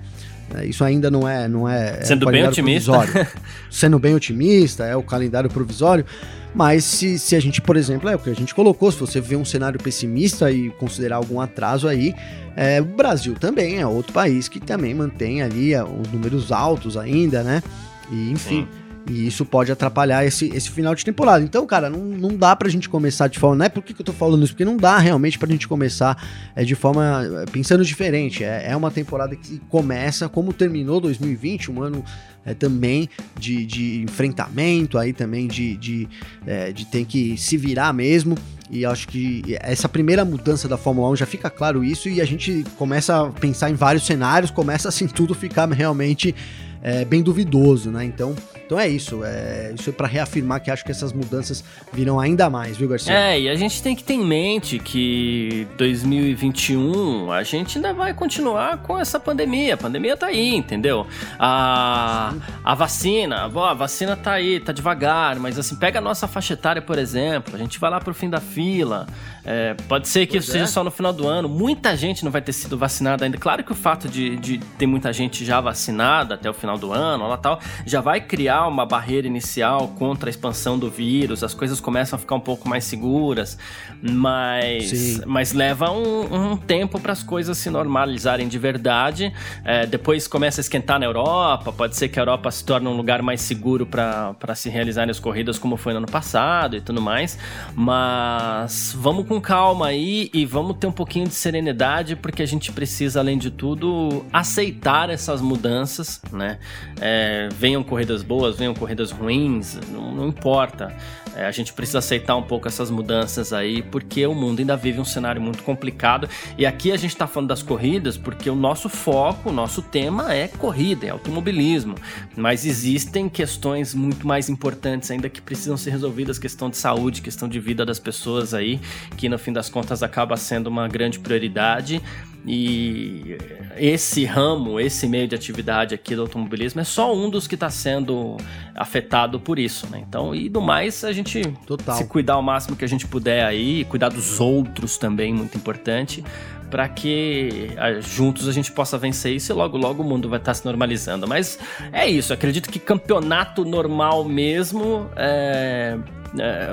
[0.55, 2.91] é, Isso ainda não é, não é, é Sendo bem otimista.
[2.91, 3.27] provisório.
[3.69, 6.05] Sendo bem otimista, é o calendário provisório.
[6.53, 9.19] Mas se, se a gente, por exemplo, é o que a gente colocou, se você
[9.19, 12.13] vê um cenário pessimista e considerar algum atraso aí,
[12.55, 16.95] é, o Brasil também é outro país que também mantém ali é, os números altos
[16.95, 17.63] ainda, né?
[18.11, 18.67] E enfim.
[19.09, 21.43] E isso pode atrapalhar esse, esse final de temporada.
[21.43, 23.57] Então, cara, não, não dá pra gente começar de forma.
[23.57, 24.53] Não é por que, que eu tô falando isso?
[24.53, 26.17] Porque não dá realmente pra gente começar
[26.55, 27.23] é, de forma.
[27.41, 28.43] é, pensando diferente.
[28.43, 32.03] É, é uma temporada que começa como terminou 2020, um ano
[32.45, 36.07] é, também de, de enfrentamento, aí também de, de,
[36.45, 38.37] é, de ter que se virar mesmo.
[38.69, 42.25] E acho que essa primeira mudança da Fórmula 1 já fica claro isso, e a
[42.25, 46.33] gente começa a pensar em vários cenários, começa assim tudo ficar realmente
[46.81, 48.03] é, bem duvidoso, né?
[48.03, 48.35] Então,
[48.73, 49.23] então é isso.
[49.23, 53.13] É, isso é para reafirmar que acho que essas mudanças virão ainda mais, viu, Garcia?
[53.13, 58.15] É, e a gente tem que ter em mente que 2021 a gente ainda vai
[58.15, 59.75] continuar com essa pandemia.
[59.75, 61.05] A pandemia tá aí, entendeu?
[61.37, 62.33] A,
[62.63, 66.53] a vacina, bom, a vacina tá aí, tá devagar, mas assim, pega a nossa faixa
[66.53, 69.05] etária, por exemplo, a gente vai lá pro fim da fila.
[69.45, 70.67] é, pode ser que Pois isso seja é.
[70.67, 71.47] só no final do ano.
[71.47, 73.37] Muita gente não vai ter sido vacinada ainda.
[73.37, 76.91] Claro que o fato de, de ter muita gente já vacinada até o final do
[76.91, 81.43] ano, lá tal, já vai criar uma barreira inicial contra a expansão do vírus.
[81.43, 83.57] As coisas começam a ficar um pouco mais seguras,
[84.01, 85.21] mas, Sim.
[85.25, 89.33] mas leva um, um tempo para as coisas se normalizarem de verdade.
[89.63, 91.71] É, depois começa a esquentar na Europa.
[91.71, 95.19] Pode ser que a Europa se torne um lugar mais seguro para se realizarem as
[95.19, 97.37] corridas, como foi no ano passado e tudo mais.
[97.75, 102.71] Mas vamos com calma aí e vamos ter um pouquinho de serenidade, porque a gente
[102.71, 106.59] precisa, além de tudo, aceitar essas mudanças, né?
[106.99, 110.93] É, venham corridas boas, boas, venham corridas ruins, não, não importa.
[111.33, 114.99] É, a gente precisa aceitar um pouco essas mudanças aí, porque o mundo ainda vive
[114.99, 116.27] um cenário muito complicado.
[116.57, 120.33] E aqui a gente está falando das corridas porque o nosso foco, o nosso tema
[120.33, 121.95] é corrida, é automobilismo.
[122.35, 127.47] Mas existem questões muito mais importantes ainda que precisam ser resolvidas, questão de saúde, questão
[127.47, 128.79] de vida das pessoas aí,
[129.15, 132.01] que no fim das contas acaba sendo uma grande prioridade.
[132.45, 133.37] E
[133.77, 137.69] esse ramo, esse meio de atividade aqui do automobilismo é só um dos que está
[137.69, 138.32] sendo
[138.75, 140.03] afetado por isso, né?
[140.07, 141.95] Então, e do mais, a gente Total.
[141.95, 146.23] se cuidar o máximo que a gente puder aí, cuidar dos outros também, muito importante,
[146.69, 147.69] para que
[148.01, 150.65] juntos a gente possa vencer isso e logo logo o mundo vai estar tá se
[150.65, 151.27] normalizando.
[151.27, 151.59] Mas
[151.91, 155.97] é isso, acredito que campeonato normal mesmo é
[156.39, 156.69] é,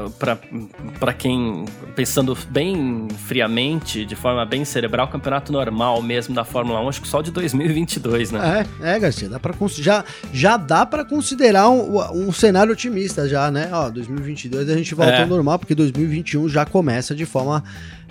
[0.98, 6.88] para quem, pensando bem friamente, de forma bem cerebral, campeonato normal mesmo da Fórmula 1,
[6.88, 8.66] acho que só de 2022, né?
[8.80, 13.50] É, é Garcia, dá pra, já, já dá para considerar um, um, cenário otimista já,
[13.50, 13.68] né?
[13.72, 15.22] Ó, 2022 a gente volta é.
[15.22, 17.62] ao normal, porque 2021 já começa de forma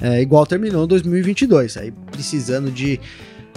[0.02, 1.78] é, igual terminou 2022.
[1.78, 3.00] Aí precisando de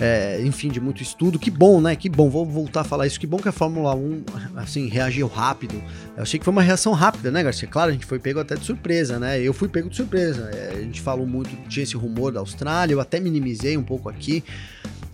[0.03, 1.39] é, enfim, de muito estudo.
[1.39, 1.95] Que bom, né?
[1.95, 3.21] Que bom, vou voltar a falar isso.
[3.21, 4.25] Que bom que a Fórmula 1,
[4.57, 5.81] assim, reagiu rápido.
[6.17, 7.69] Eu achei que foi uma reação rápida, né, Garcia?
[7.69, 9.41] Claro, a gente foi pego até de surpresa, né?
[9.41, 10.51] Eu fui pego de surpresa.
[10.53, 14.09] É, a gente falou muito, tinha esse rumor da Austrália, eu até minimizei um pouco
[14.09, 14.43] aqui.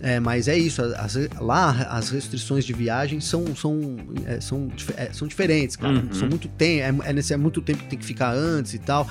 [0.01, 3.97] É, mas é isso, as, lá as restrições de viagem são, são,
[4.27, 5.95] é, são, é, são diferentes, cara.
[5.95, 6.13] Uhum.
[6.13, 9.07] São muito tempo, é, é, é muito tempo que tem que ficar antes e tal.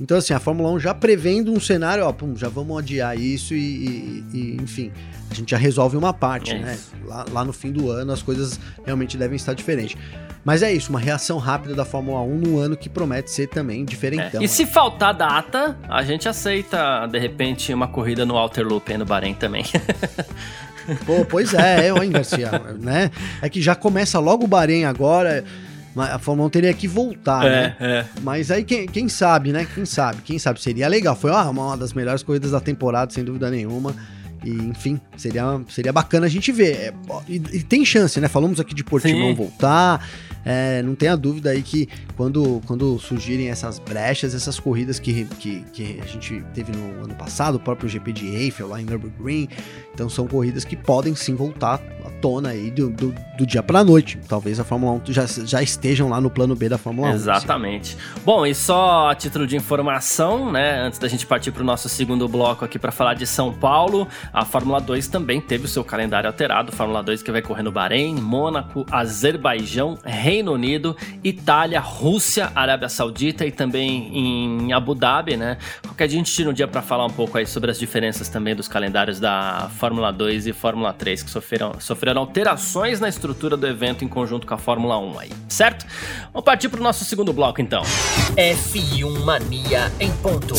[0.00, 3.54] Então, assim, a Fórmula 1 já prevendo um cenário, ó, pum, já vamos adiar isso
[3.54, 4.90] e, e, e enfim,
[5.30, 6.78] a gente já resolve uma parte, é né?
[7.04, 9.96] Lá, lá, no fim do ano as coisas realmente devem estar diferentes.
[10.42, 13.84] Mas é isso, uma reação rápida da Fórmula 1 num ano que promete ser também
[13.84, 14.40] diferentão.
[14.40, 14.44] É.
[14.44, 19.04] E se faltar data, a gente aceita, de repente, uma corrida no Outer Loop no
[19.04, 19.64] Bahrein também.
[21.04, 23.10] Pô, pois é, é, hein, Garcia, né?
[23.42, 25.44] É que já começa logo o Bahrein agora
[25.96, 27.76] a Fórmula 1 teria que voltar, é, né?
[27.80, 28.04] É.
[28.22, 29.66] Mas aí quem, quem, sabe, né?
[29.74, 30.60] Quem sabe, quem sabe.
[30.60, 31.16] Seria legal.
[31.16, 33.94] Foi uma, uma das melhores corridas da temporada, sem dúvida nenhuma.
[34.44, 36.76] E, enfim, seria, seria bacana a gente ver.
[36.76, 36.94] É,
[37.28, 38.28] e, e, tem chance, né?
[38.28, 39.34] Falamos aqui de Portimão Sim.
[39.34, 40.06] voltar.
[40.44, 45.62] É, não tenha dúvida aí que quando, quando surgirem essas brechas, essas corridas que, que,
[45.72, 49.48] que, a gente teve no ano passado, o próprio GP de Eiffel lá em Nürburgring,
[49.92, 51.78] então são corridas que podem sim voltar
[52.20, 54.18] tona aí do, do, do dia para noite.
[54.28, 57.14] Talvez a Fórmula 1 já, já estejam lá no plano B da Fórmula 1.
[57.14, 57.96] Exatamente.
[57.96, 58.20] Assim.
[58.24, 61.88] Bom, e só a título de informação, né, antes da gente partir para o nosso
[61.88, 65.82] segundo bloco aqui para falar de São Paulo, a Fórmula 2 também teve o seu
[65.82, 66.72] calendário alterado.
[66.72, 73.46] Fórmula 2 que vai correr no Bahrein, Mônaco, Azerbaijão, Reino Unido, Itália, Rússia, Arábia Saudita
[73.46, 75.56] e também em Abu Dhabi, né?
[75.82, 78.28] Qualquer dia a gente tira um dia para falar um pouco aí sobre as diferenças
[78.28, 83.56] também dos calendários da Fórmula 2 e Fórmula 3 que sofreram, sofreram alterações na estrutura
[83.56, 85.86] do evento em conjunto com a Fórmula 1 aí, certo?
[86.32, 87.82] Vamos partir para o nosso segundo bloco então.
[88.36, 90.54] F1 Mania em ponto.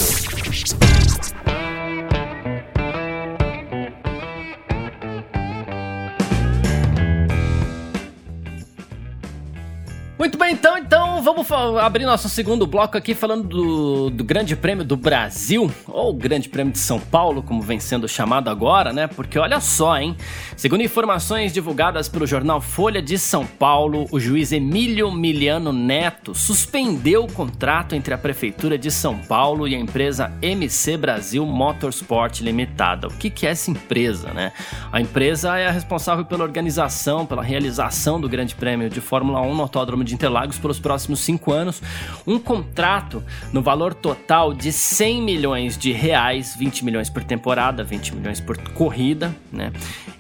[10.22, 14.86] Muito bem, então, então vamos abrir nosso segundo bloco aqui falando do, do, Grande Prêmio
[14.86, 19.08] do Brasil, ou Grande Prêmio de São Paulo, como vem sendo chamado agora, né?
[19.08, 20.16] Porque olha só, hein?
[20.56, 27.24] Segundo informações divulgadas pelo jornal Folha de São Paulo, o juiz Emílio Miliano Neto suspendeu
[27.24, 33.08] o contrato entre a Prefeitura de São Paulo e a empresa MC Brasil Motorsport Limitada.
[33.08, 34.54] O que, que é essa empresa, né?
[34.92, 39.56] A empresa é a responsável pela organização, pela realização do Grande Prêmio de Fórmula 1
[39.56, 41.82] no Autódromo de de Interlagos pelos próximos cinco anos,
[42.28, 48.16] um contrato no valor total de 100 milhões de reais, 20 milhões por temporada, 20
[48.16, 49.72] milhões por corrida, né?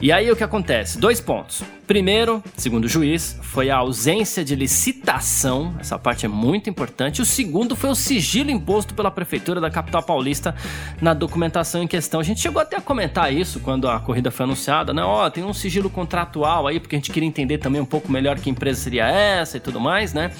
[0.02, 0.98] E aí o que acontece?
[0.98, 1.64] Dois pontos.
[1.86, 7.22] Primeiro, segundo o juiz, foi a ausência de licitação, essa parte é muito importante.
[7.22, 10.56] O segundo foi o sigilo imposto pela prefeitura da capital paulista
[11.02, 12.20] na documentação em questão.
[12.20, 15.04] A gente chegou até a comentar isso quando a corrida foi anunciada, né?
[15.04, 18.12] Ó, oh, tem um sigilo contratual aí, porque a gente queria entender também um pouco
[18.12, 20.32] melhor que empresa seria essa e tudo mais, né?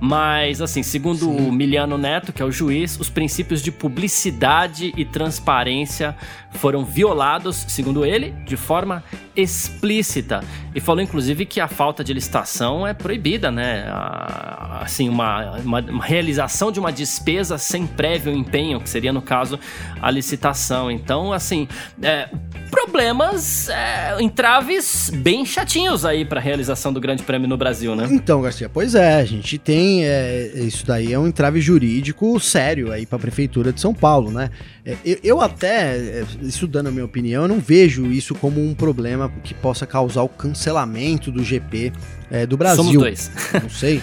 [0.00, 1.48] Mas, assim, segundo Sim.
[1.48, 6.16] o Miliano Neto, que é o juiz, os princípios de publicidade e transparência
[6.54, 9.02] foram violados, segundo ele, de forma
[9.36, 10.40] explícita.
[10.74, 13.86] E falou, inclusive, que a falta de licitação é proibida, né?
[14.80, 19.58] Assim, uma, uma, uma realização de uma despesa sem prévio empenho, que seria, no caso,
[20.00, 20.90] a licitação.
[20.90, 21.68] Então, assim,
[22.02, 22.28] é,
[22.70, 28.08] problemas, é, entraves bem chatinhos aí para a realização do Grande Prêmio no Brasil, né?
[28.10, 32.92] Então, Garcia, pois é, a gente tem é, isso daí é um entrave jurídico sério
[32.92, 34.50] aí para a prefeitura de São Paulo, né?
[34.84, 38.64] É, eu, eu, até, é, isso dando a minha opinião, eu não vejo isso como
[38.64, 41.92] um problema que possa causar o cancelamento do GP
[42.30, 42.84] é, do Brasil.
[42.84, 43.30] Somos dois.
[43.62, 44.02] Não sei,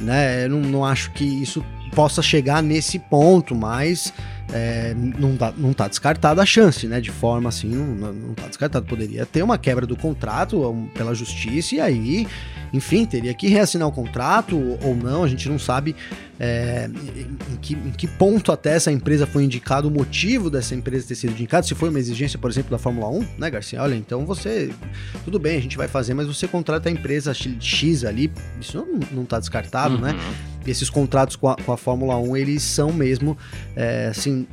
[0.00, 0.44] né?
[0.44, 1.64] Eu não, não acho que isso
[1.94, 4.12] possa chegar nesse ponto, mas
[4.52, 7.00] é, não, tá, não tá descartada a chance, né?
[7.00, 8.86] De forma assim, não, não tá descartado.
[8.86, 12.26] Poderia ter uma quebra do contrato pela justiça e aí,
[12.72, 15.94] enfim, teria que reassinar o contrato ou não, a gente não sabe
[16.38, 21.06] é, em, que, em que ponto até essa empresa foi indicado, o motivo dessa empresa
[21.06, 23.80] ter sido indicada, se foi uma exigência, por exemplo, da Fórmula 1, né, Garcia?
[23.80, 24.70] Olha, então você,
[25.24, 29.00] tudo bem, a gente vai fazer, mas você contrata a empresa X ali, isso não,
[29.12, 30.10] não tá descartado, né?
[30.10, 30.16] uhum.
[30.16, 30.51] né?
[30.66, 33.36] Esses contratos com a, com a Fórmula 1, eles são mesmo,
[33.76, 34.46] é, assim,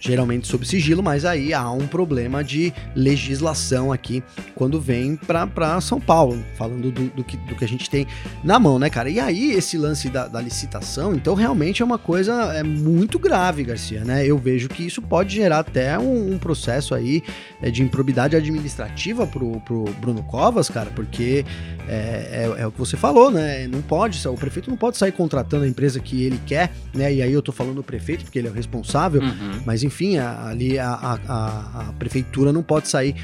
[0.00, 4.22] geralmente sob sigilo, mas aí há um problema de legislação aqui
[4.54, 8.06] quando vem para São Paulo, falando do, do, que, do que a gente tem
[8.42, 9.08] na mão, né, cara?
[9.10, 13.64] E aí, esse lance da, da licitação, então realmente é uma coisa é muito grave,
[13.64, 14.26] Garcia, né?
[14.26, 17.22] Eu vejo que isso pode gerar até um, um processo aí
[17.60, 21.44] é, de improbidade administrativa pro, pro Bruno Covas, cara, porque
[21.88, 23.66] é, é, é, o que você falou, né?
[23.68, 27.12] Não pode, o prefeito não pode sair contratando a empresa que ele quer, né?
[27.12, 29.60] E aí eu tô falando do prefeito, porque ele é o responsável, uhum.
[29.64, 33.14] mas enfim, a, ali a, a, a, prefeitura não pode sair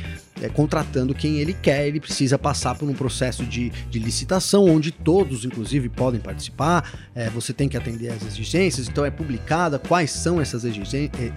[0.43, 4.91] é, contratando quem ele quer, ele precisa passar por um processo de, de licitação, onde
[4.91, 10.11] todos, inclusive, podem participar, é, você tem que atender às exigências, então é publicada quais
[10.11, 10.65] são essas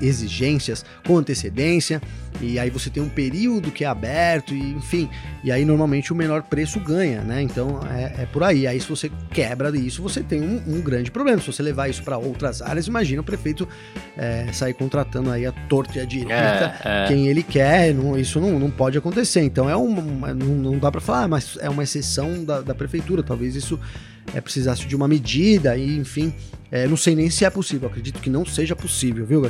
[0.01, 2.01] exigências com antecedência,
[2.41, 5.09] e aí você tem um período que é aberto, e, enfim,
[5.43, 7.41] e aí normalmente o menor preço ganha, né?
[7.41, 8.67] Então é, é por aí.
[8.67, 11.39] Aí se você quebra isso, você tem um, um grande problema.
[11.39, 13.67] Se você levar isso para outras áreas, imagina o prefeito
[14.17, 17.07] é, sair contratando aí a torta e a direita é, é.
[17.07, 19.41] quem ele quer, não, isso não, não pode acontecer.
[19.41, 19.93] Então é um,
[20.33, 23.23] não, não dá para falar, ah, mas é uma exceção da, da prefeitura.
[23.23, 23.79] Talvez isso
[24.33, 26.33] é, precisasse de uma medida e, enfim,
[26.71, 29.43] é, não sei nem se é possível, acredito que não seja possível, viu?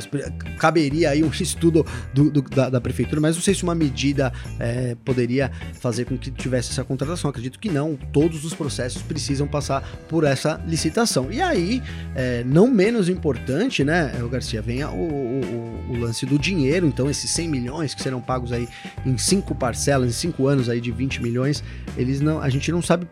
[0.57, 4.31] Caberia aí um estudo do, do, da, da, prefeitura, mas não sei se uma medida
[4.59, 7.29] é, poderia fazer com que tivesse essa contratação.
[7.29, 7.95] Acredito que não.
[8.11, 11.31] Todos os processos precisam passar por essa licitação.
[11.31, 11.81] E aí,
[12.15, 16.85] é, não menos importante, né, o Garcia, vem o, o, o, lance do dinheiro.
[16.85, 18.67] Então, esses 100 milhões que serão pagos aí
[19.05, 21.63] em cinco parcelas, em cinco anos aí de 20 milhões,
[21.97, 23.07] eles não, a gente não sabe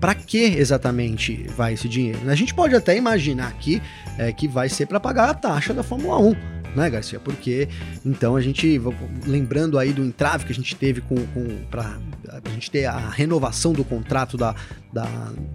[0.00, 2.18] para que exatamente vai esse dinheiro.
[2.28, 3.82] A gente pode até imaginar aqui
[4.18, 7.18] é, que vai ser para pagar a taxa da Fórmula 1 né, Garcia?
[7.20, 7.68] Porque
[8.04, 8.80] então a gente,
[9.26, 11.98] lembrando aí do entrave que a gente teve com, com para
[12.44, 14.54] a gente ter a renovação do contrato da,
[14.92, 15.06] da,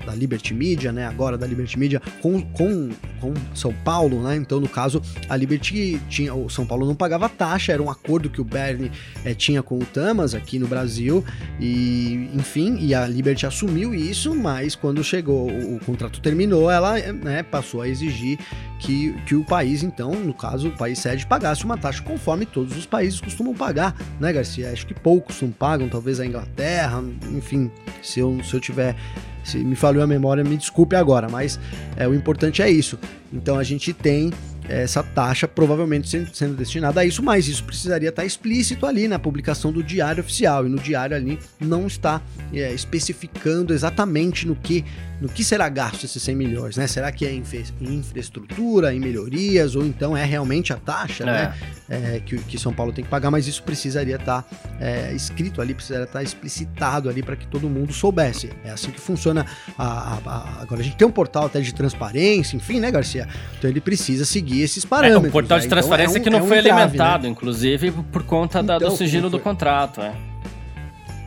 [0.05, 1.05] da, Liberty Media, né?
[1.08, 4.36] Agora da Liberty Media com, com, com São Paulo, né?
[4.36, 6.34] Então, no caso, a Liberty tinha.
[6.34, 8.91] O São Paulo não pagava taxa, era um acordo que o Bernie
[9.23, 11.23] é, tinha com o Tamas aqui no Brasil.
[11.60, 16.97] E, enfim, e a Liberty assumiu isso, mas quando chegou, o, o contrato terminou, ela
[16.97, 18.38] né, passou a exigir
[18.79, 22.77] que, que o país, então, no caso, o país sede, pagasse uma taxa conforme todos
[22.77, 24.71] os países costumam pagar, né, Garcia?
[24.71, 28.95] Acho que poucos não pagam, talvez a Inglaterra, enfim, se eu, se eu tiver.
[29.43, 31.59] Se me falhou a memória, me desculpe agora, mas
[31.95, 32.99] é, o importante é isso.
[33.33, 34.31] Então a gente tem
[34.67, 39.71] essa taxa provavelmente sendo destinada a isso, mas isso precisaria estar explícito ali na publicação
[39.71, 42.21] do diário oficial e no diário ali não está
[42.53, 44.85] é, especificando exatamente no que
[45.21, 46.88] no que será gasto esses 100 milhões, né?
[46.88, 47.43] Será que é em
[47.82, 51.53] infraestrutura, em melhorias ou então é realmente a taxa, né?
[51.89, 51.97] é.
[51.97, 52.15] né?
[52.15, 54.47] É, que, que, São Paulo tem que pagar, mas isso precisaria estar
[54.79, 58.49] é, escrito ali, precisaria estar explicitado ali para que todo mundo soubesse.
[58.63, 59.45] É assim que funciona.
[59.77, 63.27] A, a, a, agora a gente tem um portal até de transparência, enfim, né, Garcia?
[63.58, 65.25] Então ele precisa seguir esses parâmetros.
[65.25, 65.69] É, um portal de né?
[65.69, 67.29] transparência então, um, que não é um foi alimentado, né?
[67.29, 70.13] inclusive, por conta da, então, do sigilo do contrato, é.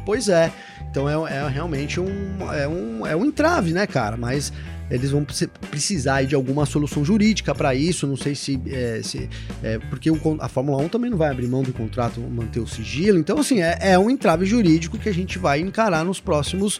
[0.04, 0.50] Pois é.
[0.92, 3.06] Então é, é, realmente um é, um.
[3.06, 4.14] é um entrave, né, cara?
[4.14, 4.52] Mas
[4.90, 5.24] eles vão
[5.70, 8.06] precisar de alguma solução jurídica para isso.
[8.06, 8.60] Não sei se.
[8.66, 9.28] É, se
[9.62, 12.66] é, porque o, a Fórmula 1 também não vai abrir mão do contrato, manter o
[12.66, 13.18] sigilo.
[13.18, 16.78] Então, assim, é, é um entrave jurídico que a gente vai encarar nos próximos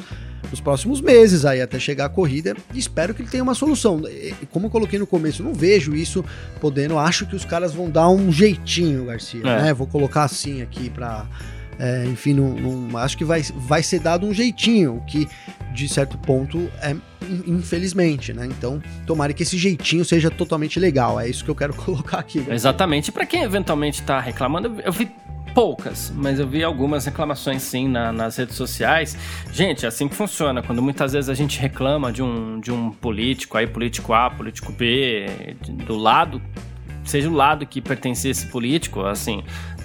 [0.50, 4.02] nos próximos meses aí até chegar a corrida e espero que ele tenha uma solução.
[4.50, 6.22] Como eu coloquei no começo, não vejo isso
[6.60, 6.98] podendo.
[6.98, 9.62] Acho que os caras vão dar um jeitinho, Garcia, é.
[9.62, 9.72] né?
[9.72, 11.26] Vou colocar assim aqui para
[11.82, 15.28] é, enfim, não, acho que vai, vai ser dado um jeitinho, o que
[15.74, 16.94] de certo ponto é
[17.44, 18.46] infelizmente, né?
[18.46, 21.18] Então, tomara que esse jeitinho seja totalmente legal.
[21.18, 22.38] É isso que eu quero colocar aqui.
[22.40, 22.54] Né?
[22.54, 23.10] Exatamente.
[23.10, 25.10] Para quem eventualmente está reclamando, eu vi
[25.54, 29.16] poucas, mas eu vi algumas reclamações sim na, nas redes sociais.
[29.52, 30.62] Gente, é assim que funciona.
[30.62, 34.72] Quando muitas vezes a gente reclama de um, de um político, aí político A, político
[34.72, 36.40] B, do lado
[37.04, 39.42] seja o lado que pertencia esse político, assim,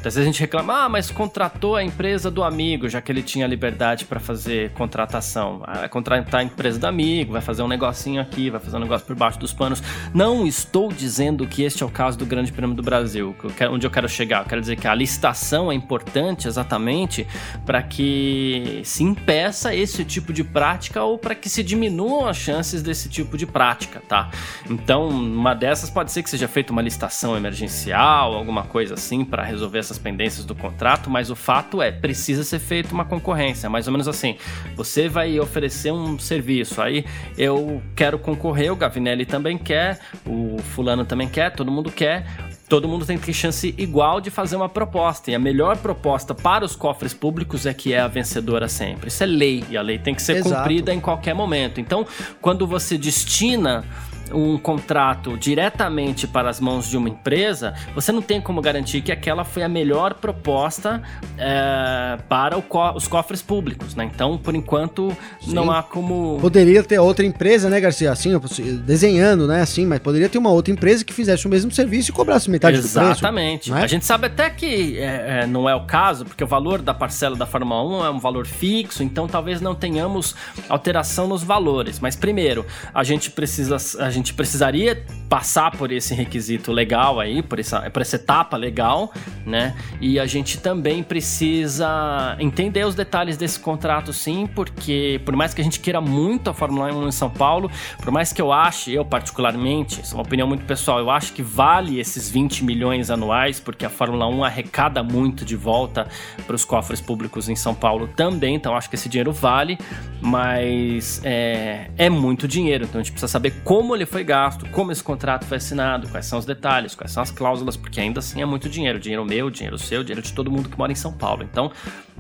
[0.08, 3.22] às vezes a gente reclama, ah, mas contratou a empresa do amigo, já que ele
[3.22, 5.62] tinha liberdade para fazer contratação.
[5.66, 8.80] Ah, vai contratar a empresa do amigo, vai fazer um negocinho aqui, vai fazer um
[8.80, 9.84] negócio por baixo dos panos.
[10.14, 13.36] Não estou dizendo que este é o caso do Grande Prêmio do Brasil,
[13.70, 14.44] onde eu quero chegar.
[14.44, 17.28] Eu quero dizer que a licitação é importante exatamente
[17.66, 22.82] para que se impeça esse tipo de prática ou para que se diminuam as chances
[22.82, 24.30] desse tipo de prática, tá?
[24.70, 29.44] Então, uma dessas pode ser que seja feita uma licitação emergencial, alguma coisa assim, para
[29.44, 33.88] resolver essas pendências do contrato, mas o fato é, precisa ser feita uma concorrência, mais
[33.88, 34.38] ou menos assim.
[34.76, 37.06] Você vai oferecer um serviço, aí
[37.38, 42.26] eu quero concorrer, o Gavinelli também quer, o fulano também quer, todo mundo quer
[42.68, 45.32] todo mundo tem que ter chance igual de fazer uma proposta.
[45.32, 49.08] E a melhor proposta para os cofres públicos é que é a vencedora sempre.
[49.08, 50.56] Isso é lei, e a lei tem que ser Exato.
[50.56, 51.80] cumprida em qualquer momento.
[51.80, 52.06] Então,
[52.42, 53.86] quando você destina
[54.34, 59.12] um contrato diretamente para as mãos de uma empresa, você não tem como garantir que
[59.12, 61.02] aquela foi a melhor proposta
[61.38, 64.10] é, para co os cofres públicos, né?
[64.14, 65.54] Então, por enquanto, Sim.
[65.54, 66.38] não há como.
[66.40, 68.12] Poderia ter outra empresa, né, Garcia?
[68.12, 68.38] Assim,
[68.86, 69.62] desenhando, né?
[69.62, 72.78] Assim, mas poderia ter uma outra empresa que fizesse o mesmo serviço e cobrasse metade
[72.78, 72.94] Exatamente.
[72.94, 73.20] do preço.
[73.20, 73.74] Exatamente.
[73.74, 73.84] É?
[73.84, 76.94] A gente sabe até que é, é, não é o caso, porque o valor da
[76.94, 80.36] parcela da Fórmula 1 é um valor fixo, então talvez não tenhamos
[80.70, 82.00] alteração nos valores.
[82.00, 83.78] Mas primeiro, a gente precisa.
[84.00, 89.12] A gente precisaria passar por esse requisito legal aí, por essa, por essa etapa legal,
[89.46, 89.76] né?
[90.00, 95.62] E a gente também precisa entender os detalhes desse contrato, sim, porque por mais que
[95.62, 97.70] a gente queira muito a Fórmula 1 em São Paulo,
[98.02, 101.34] por mais que eu ache, eu particularmente, isso é uma opinião muito pessoal, eu acho
[101.34, 106.08] que vale esses 20 milhões anuais, porque a Fórmula 1 arrecada muito de volta
[106.46, 109.78] para os cofres públicos em São Paulo também, então acho que esse dinheiro vale,
[110.22, 114.92] mas é, é muito dinheiro, então a gente precisa saber como ele foi gasto como
[114.92, 118.42] esse contrato foi assinado, quais são os detalhes, quais são as cláusulas, porque ainda assim
[118.42, 119.00] é muito dinheiro.
[119.00, 121.44] Dinheiro meu, dinheiro seu, dinheiro de todo mundo que mora em São Paulo.
[121.44, 121.72] Então,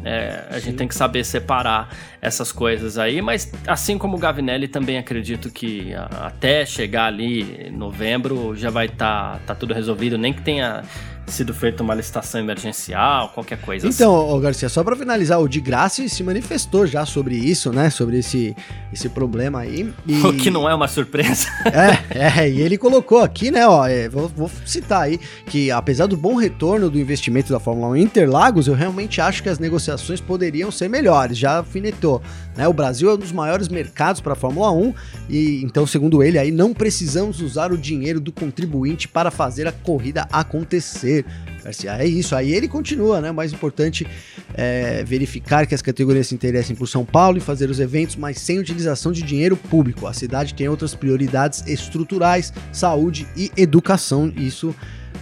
[0.03, 0.65] é, a Sim.
[0.65, 1.89] gente tem que saber separar
[2.21, 7.71] essas coisas aí, mas assim como o Gavinelli, também acredito que até chegar ali em
[7.71, 10.83] novembro já vai estar tá, tá tudo resolvido, nem que tenha
[11.27, 14.41] sido feita uma licitação emergencial, qualquer coisa então, assim.
[14.41, 17.89] Garcia, só para finalizar, o de Graça se manifestou já sobre isso, né?
[17.89, 18.55] Sobre esse,
[18.91, 19.93] esse problema aí.
[20.05, 20.21] E...
[20.27, 21.47] O que não é uma surpresa.
[21.67, 23.67] É, é, e ele colocou aqui, né?
[23.67, 27.89] Ó, é, vou, vou, citar aí que apesar do bom retorno do investimento da Fórmula
[27.89, 31.37] 1 em Interlagos, eu realmente acho que as negociações poderiam ser melhores.
[31.37, 32.21] Já alfinetou,
[32.57, 32.67] né?
[32.67, 34.93] O Brasil é um dos maiores mercados para a Fórmula 1
[35.29, 39.71] e então, segundo ele, aí não precisamos usar o dinheiro do contribuinte para fazer a
[39.71, 41.25] corrida acontecer.
[41.63, 41.97] Garcia.
[41.97, 42.35] É isso.
[42.35, 43.29] Aí ele continua, né?
[43.29, 44.07] O mais importante
[44.53, 48.39] é verificar que as categorias se interessem por São Paulo e fazer os eventos, mas
[48.39, 50.07] sem utilização de dinheiro público.
[50.07, 54.31] A cidade tem outras prioridades estruturais, saúde e educação.
[54.35, 54.73] Isso,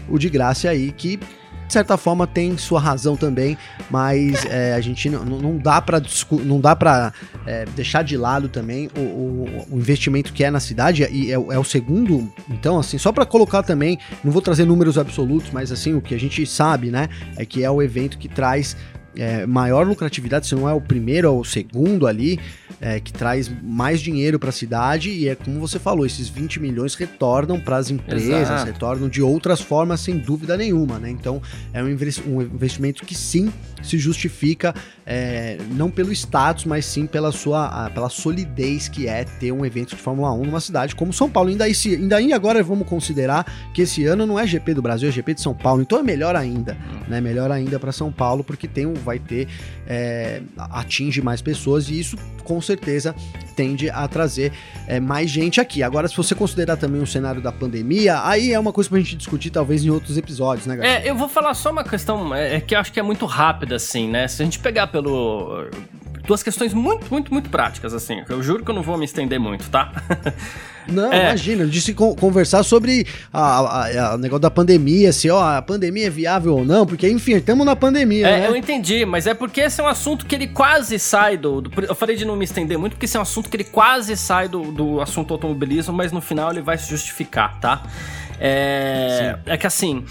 [0.08, 1.20] o de graça aí, que
[1.68, 3.58] de certa forma tem sua razão também,
[3.90, 6.02] mas é, a gente não, não dá para
[6.44, 7.14] não dá para
[7.46, 11.34] é, deixar de lado também o, o, o, investimento que é na cidade e é,
[11.34, 12.32] é o segundo.
[12.50, 16.14] Então, assim, só para colocar também, não vou trazer números absolutos, mas assim o que
[16.14, 18.76] a gente sabe, né, é que é o evento que traz
[19.18, 22.40] é, maior lucratividade, se não é o primeiro ou o segundo ali,
[22.82, 26.60] é, que traz mais dinheiro para a cidade e é como você falou, esses 20
[26.60, 28.66] milhões retornam para as empresas, Exato.
[28.66, 31.10] retornam de outras formas sem dúvida nenhuma, né?
[31.10, 31.42] Então
[31.74, 33.52] é um investimento que sim
[33.82, 34.74] se justifica
[35.06, 39.96] é, não pelo status, mas sim pela sua pela solidez que é ter um evento
[39.96, 41.50] de Fórmula 1 numa cidade como São Paulo.
[41.50, 45.10] Ainda, esse, ainda aí agora vamos considerar que esse ano não é GP do Brasil,
[45.10, 46.76] é GP de São Paulo, então é melhor ainda,
[47.08, 47.22] né?
[47.22, 49.48] Melhor ainda para São Paulo porque tem um, vai ter
[49.88, 53.16] é, atinge mais pessoas e isso com certeza
[53.56, 54.52] tende a trazer
[54.88, 55.82] é, mais gente aqui.
[55.82, 59.16] Agora, se você considerar também o cenário da pandemia, aí é uma coisa pra gente
[59.16, 61.00] discutir talvez em outros episódios, né, Garcia?
[61.00, 63.26] É, eu vou falar só uma questão é, é, que eu acho que é muito
[63.26, 64.28] rápida, assim, né?
[64.28, 65.68] Se a gente pegar pelo
[66.26, 68.24] duas questões muito, muito, muito práticas, assim.
[68.28, 69.92] Eu juro que eu não vou me estender muito, tá?
[70.88, 71.30] Não, é.
[71.30, 76.58] imagina, eu disse conversar sobre o negócio da pandemia, se ó, a pandemia é viável
[76.58, 78.28] ou não, porque enfim, estamos na pandemia.
[78.28, 78.48] É, né?
[78.48, 81.72] eu entendi, mas é porque esse é um assunto que ele quase sai do, do,
[81.86, 84.16] Eu falei de não me estender muito, porque esse é um assunto que ele quase
[84.16, 87.82] sai do, do assunto automobilismo, mas no final ele vai se justificar, tá?
[88.40, 90.06] É, é que assim,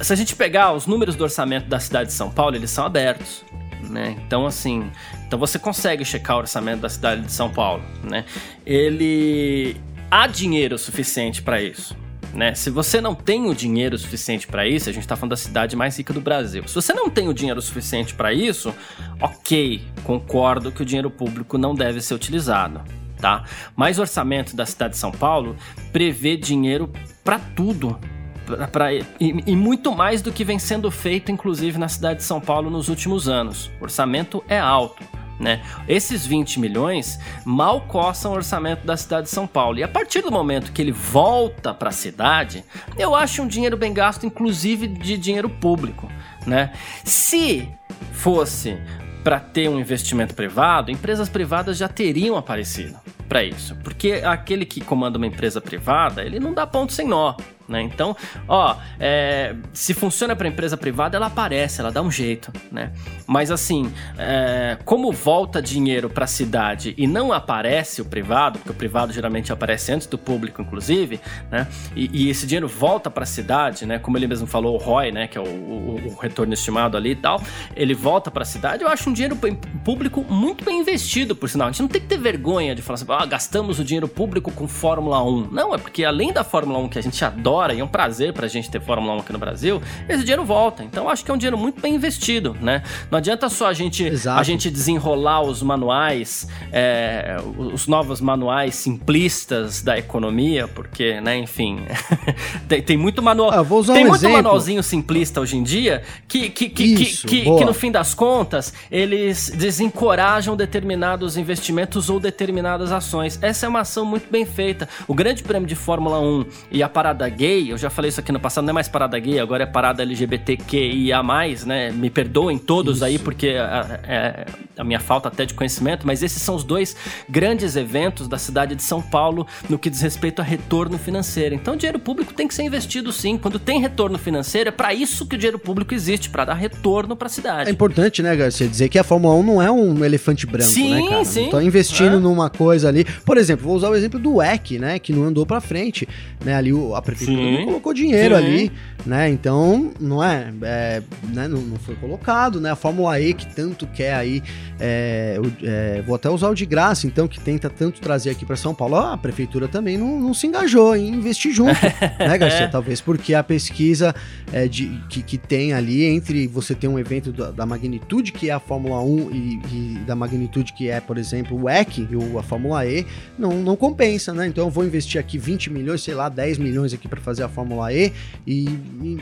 [0.00, 2.84] se a gente pegar os números do orçamento da cidade de São Paulo, eles são
[2.84, 3.44] abertos
[3.90, 4.16] né?
[4.26, 4.90] Então, assim,
[5.26, 8.24] então você consegue checar o orçamento da cidade de São Paulo, né?
[8.64, 9.76] Ele
[10.10, 11.96] há dinheiro suficiente para isso.
[12.34, 12.52] Né?
[12.52, 15.76] Se você não tem o dinheiro suficiente para isso, a gente está falando da cidade
[15.76, 16.66] mais rica do Brasil.
[16.66, 18.74] Se você não tem o dinheiro suficiente para isso,
[19.20, 22.82] ok, concordo que o dinheiro público não deve ser utilizado,
[23.20, 23.44] tá?
[23.76, 25.56] Mas o orçamento da cidade de São Paulo
[25.92, 26.90] prevê dinheiro
[27.22, 27.98] para tudo,
[28.46, 32.24] Pra, pra, e, e, muito mais do que vem sendo feito, inclusive, na cidade de
[32.24, 33.70] São Paulo nos últimos anos.
[33.80, 35.02] O orçamento é alto.
[35.38, 35.62] Né?
[35.88, 39.78] Esses 20 milhões mal coçam o orçamento da cidade de São Paulo.
[39.78, 42.64] E a partir do momento que ele volta para a cidade,
[42.96, 46.08] eu acho um dinheiro bem gasto, inclusive de dinheiro público.
[46.46, 46.72] Né?
[47.04, 47.68] Se
[48.12, 48.78] fosse
[49.24, 52.96] para ter um investimento privado, empresas privadas já teriam aparecido
[53.28, 53.74] para isso.
[53.82, 57.34] Porque aquele que comanda uma empresa privada, ele não dá ponto sem nó.
[57.66, 57.82] Né?
[57.82, 58.14] Então,
[58.46, 62.92] ó, é, se funciona para empresa privada, ela aparece, ela dá um jeito, né?
[63.26, 68.72] Mas assim, é, como volta dinheiro para a cidade e não aparece o privado, porque
[68.72, 71.66] o privado geralmente aparece antes do público, inclusive, né?
[71.96, 73.98] E, e esse dinheiro volta para a cidade, né?
[73.98, 75.26] Como ele mesmo falou, o ROI, né?
[75.26, 77.40] Que é o, o, o retorno estimado ali e tal,
[77.74, 78.82] ele volta para a cidade.
[78.82, 79.38] Eu acho um dinheiro
[79.82, 81.68] público muito bem investido, por sinal.
[81.68, 84.50] A gente não tem que ter vergonha de falar assim, ah, gastamos o dinheiro público
[84.50, 85.48] com Fórmula 1.
[85.50, 87.88] Não, é porque além da Fórmula 1 que a gente adora adora e é um
[87.88, 90.82] prazer pra gente ter Fórmula 1 aqui no Brasil, esse dinheiro volta.
[90.82, 92.82] Então acho que é um dinheiro muito bem investido, né?
[93.10, 99.82] Não adianta só a gente, a gente desenrolar os manuais, é, os novos manuais simplistas
[99.82, 101.80] da economia, porque, né, enfim,
[102.68, 103.52] tem, tem, muito manual.
[103.52, 104.36] Ah, vou usar tem um muito exemplo.
[104.36, 108.14] manualzinho simplista hoje em dia que, que, que, Isso, que, que, que, no fim das
[108.14, 113.38] contas eles desencorajam determinados investimentos ou determinadas ações.
[113.40, 114.88] Essa é uma ação muito bem feita.
[115.06, 118.20] O Grande Prêmio de Fórmula 1 e a parada gay gay, eu já falei isso
[118.20, 121.22] aqui no passado, não é mais parada gay, agora é parada LGBTQIA+,
[121.66, 121.90] né?
[121.90, 123.04] Me perdoem todos isso.
[123.04, 124.46] aí, porque é, é
[124.78, 126.96] a minha falta até de conhecimento, mas esses são os dois
[127.28, 131.54] grandes eventos da cidade de São Paulo no que diz respeito a retorno financeiro.
[131.54, 133.36] Então, o dinheiro público tem que ser investido sim.
[133.36, 137.14] Quando tem retorno financeiro, é para isso que o dinheiro público existe, para dar retorno
[137.14, 137.68] para a cidade.
[137.68, 140.94] É importante, né, Garcia, dizer que a Fórmula 1 não é um elefante branco, sim,
[140.94, 141.24] né, cara?
[141.24, 142.20] Sim, Estão investindo é.
[142.20, 143.04] numa coisa ali.
[143.24, 146.08] Por exemplo, vou usar o exemplo do WEC, né, que não andou para frente,
[146.44, 147.64] né, ali a prefeitura Sim.
[147.64, 148.42] colocou dinheiro Sim.
[148.42, 148.72] ali,
[149.06, 149.28] né?
[149.28, 151.48] Então, não é, é né?
[151.48, 152.70] não, não, foi colocado, né?
[152.70, 154.42] A Fórmula E que tanto quer aí,
[154.80, 158.56] é, é, vou até usar o de graça, então, que tenta tanto trazer aqui para
[158.56, 161.74] São Paulo, a prefeitura também não, não, se engajou em investir junto,
[162.18, 162.68] né, Garcia?
[162.68, 164.14] Talvez porque a pesquisa
[164.52, 168.50] é, de, que, que tem ali entre você ter um evento da, da magnitude que
[168.50, 172.38] é a Fórmula 1 e, e, da magnitude que é, por exemplo, o EC e
[172.38, 173.06] a Fórmula E,
[173.38, 174.46] não, não compensa, né?
[174.46, 177.48] Então eu vou investir aqui 20 milhões, sei lá, 10 milhões aqui para fazer a
[177.48, 178.12] Fórmula E
[178.46, 178.68] e,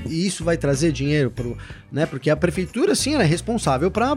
[0.07, 1.57] e, isso vai trazer dinheiro pro,
[1.91, 2.07] né?
[2.07, 4.17] Porque a prefeitura sim é responsável para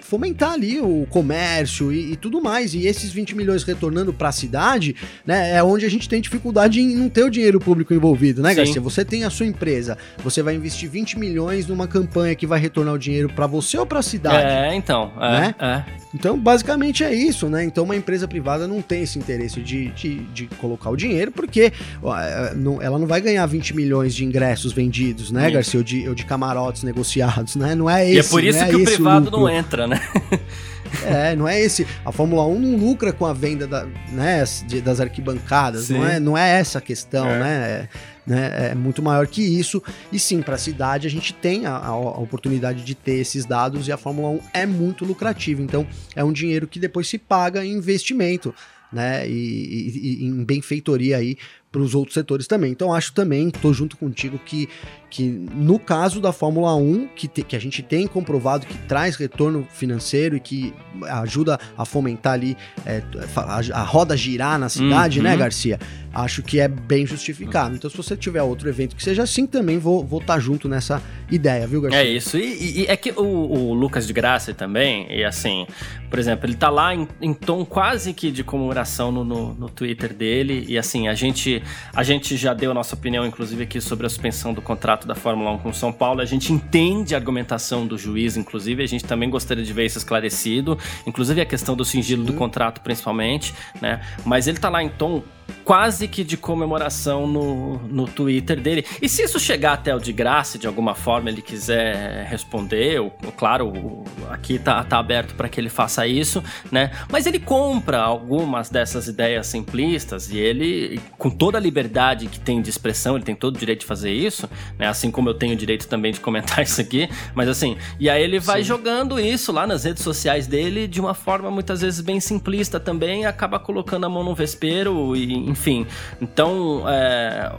[0.00, 2.74] fomentar ali o comércio e, e, tudo mais.
[2.74, 4.94] E esses 20 milhões retornando para a cidade,
[5.26, 8.50] né, é onde a gente tem dificuldade em não ter o dinheiro público envolvido, né,
[8.50, 8.56] sim.
[8.56, 8.80] Garcia?
[8.80, 12.94] Você tem a sua empresa, você vai investir 20 milhões numa campanha que vai retornar
[12.94, 14.46] o dinheiro para você ou para a cidade?
[14.46, 15.54] É, então, é, né?
[15.58, 15.84] é.
[16.14, 17.64] Então, basicamente é isso, né?
[17.64, 21.72] Então, uma empresa privada não tem esse interesse de, de, de colocar o dinheiro, porque
[22.02, 25.52] ó, é, ela não vai ganhar 20 milhões de ingressos vendidos, né, Sim.
[25.52, 25.80] Garcia?
[25.80, 27.74] Ou de, ou de camarotes negociados, né?
[27.74, 28.16] Não é esse.
[28.16, 30.00] E é por isso é que o privado não entra, né?
[31.04, 31.86] É, não é esse.
[32.04, 34.44] A Fórmula 1 não lucra com a venda da, né,
[34.82, 35.90] das arquibancadas.
[35.90, 37.38] Não é, não é essa a questão, é.
[37.38, 37.88] né?
[38.26, 38.70] né?
[38.70, 39.82] É muito maior que isso.
[40.12, 43.88] E sim, para a cidade a gente tem a, a, oportunidade de ter esses dados
[43.88, 45.62] e a Fórmula 1 é muito lucrativa.
[45.62, 48.54] Então é um dinheiro que depois se paga em investimento.
[48.90, 51.36] Né, e, e, e em benfeitoria aí
[51.78, 52.72] para os outros setores também.
[52.72, 54.68] Então acho também, estou junto contigo que
[55.10, 55.24] que
[55.54, 59.66] no caso da Fórmula 1, que, te, que a gente tem comprovado que traz retorno
[59.70, 63.02] financeiro e que ajuda a fomentar ali é,
[63.34, 65.36] a, a, roda girar na cidade, né, uhum.
[65.36, 65.78] né, Garcia?
[66.12, 67.74] Acho que é bem justificado.
[67.74, 70.68] Então, se você tiver outro evento que seja assim, também vou estar vou tá junto
[70.68, 72.00] nessa ideia, viu, Garcia?
[72.00, 72.36] É isso.
[72.36, 75.66] E, e é que o, o, Lucas de Graça também, e assim,
[76.10, 79.68] por exemplo, ele tá lá em, em tom quase que de comemoração no, no, no,
[79.68, 80.64] Twitter dele.
[80.66, 81.62] E assim, a gente,
[81.94, 85.14] a gente já deu a nossa opinião, inclusive, aqui sobre a suspensão do contrato da
[85.14, 86.20] Fórmula 1 com São Paulo.
[86.20, 89.98] A gente entende a argumentação do juiz, inclusive, a gente também gostaria de ver isso
[89.98, 94.00] esclarecido, inclusive a questão do sigilo do contrato, principalmente, né?
[94.24, 95.22] Mas ele tá lá em tom
[95.64, 98.84] quase que de comemoração no, no Twitter dele.
[99.02, 103.10] E se isso chegar até o de graça, de alguma forma ele quiser responder, ou,
[103.36, 106.42] claro, aqui tá, tá aberto para que ele faça isso,
[106.72, 106.90] né?
[107.10, 112.62] Mas ele compra algumas dessas ideias simplistas e ele, com toda a liberdade que tem
[112.62, 114.86] de expressão, ele tem todo o direito de fazer isso, né?
[114.86, 118.22] Assim como eu tenho o direito também de comentar isso aqui, mas assim, e aí
[118.22, 118.68] ele vai Sim.
[118.68, 123.26] jogando isso lá nas redes sociais dele de uma forma muitas vezes bem simplista também,
[123.26, 125.86] acaba colocando a mão no vespeiro e enfim.
[126.20, 127.52] Então, é,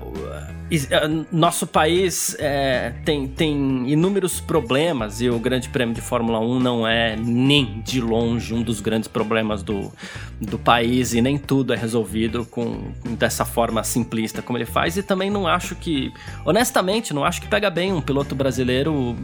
[1.32, 6.88] nosso país é, tem, tem inúmeros problemas e o Grande Prêmio de Fórmula 1 não
[6.88, 9.92] é nem de longe um dos grandes problemas do,
[10.40, 14.96] do país e nem tudo é resolvido com dessa forma simplista como ele faz.
[14.98, 16.14] E também não acho que,
[16.46, 19.16] honestamente, não acho que pega bem um piloto brasileiro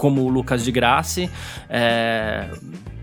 [0.00, 1.30] como o Lucas de Grassi.
[1.68, 2.48] É,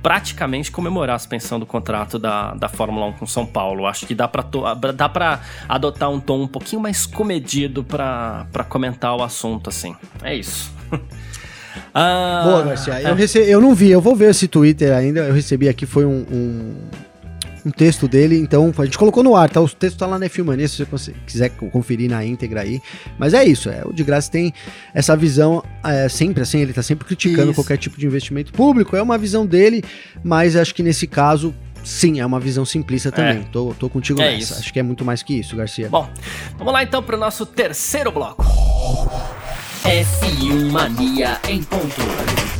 [0.01, 3.85] praticamente comemorar a suspensão do contrato da, da Fórmula 1 com São Paulo.
[3.85, 9.69] Acho que dá para adotar um tom um pouquinho mais comedido para comentar o assunto,
[9.69, 9.95] assim.
[10.23, 10.73] É isso.
[11.93, 12.99] ah, Boa, Garcia.
[13.01, 13.13] Eu, é.
[13.13, 13.39] rece...
[13.39, 15.19] eu não vi, eu vou ver esse Twitter ainda.
[15.19, 16.75] Eu recebi aqui, foi um, um
[17.67, 19.59] um texto dele, então a gente colocou no ar, tá?
[19.61, 22.81] O texto tá lá na Filmania, se você quiser conferir na íntegra aí.
[23.17, 24.53] Mas é isso, é, o de graça tem
[24.93, 27.55] essa visão é, sempre assim, ele tá sempre criticando isso.
[27.55, 29.83] qualquer tipo de investimento público, é uma visão dele,
[30.23, 31.53] mas acho que nesse caso
[31.83, 33.37] Sim, é uma visão simplista também.
[33.37, 33.45] É.
[33.49, 34.37] Tô, tô contigo é nessa.
[34.37, 34.53] Isso.
[34.55, 35.87] Acho que é muito mais que isso, Garcia.
[35.87, 36.09] Bom,
[36.57, 38.43] vamos lá então para o nosso terceiro bloco.
[39.85, 42.56] F1 Mania em ponto.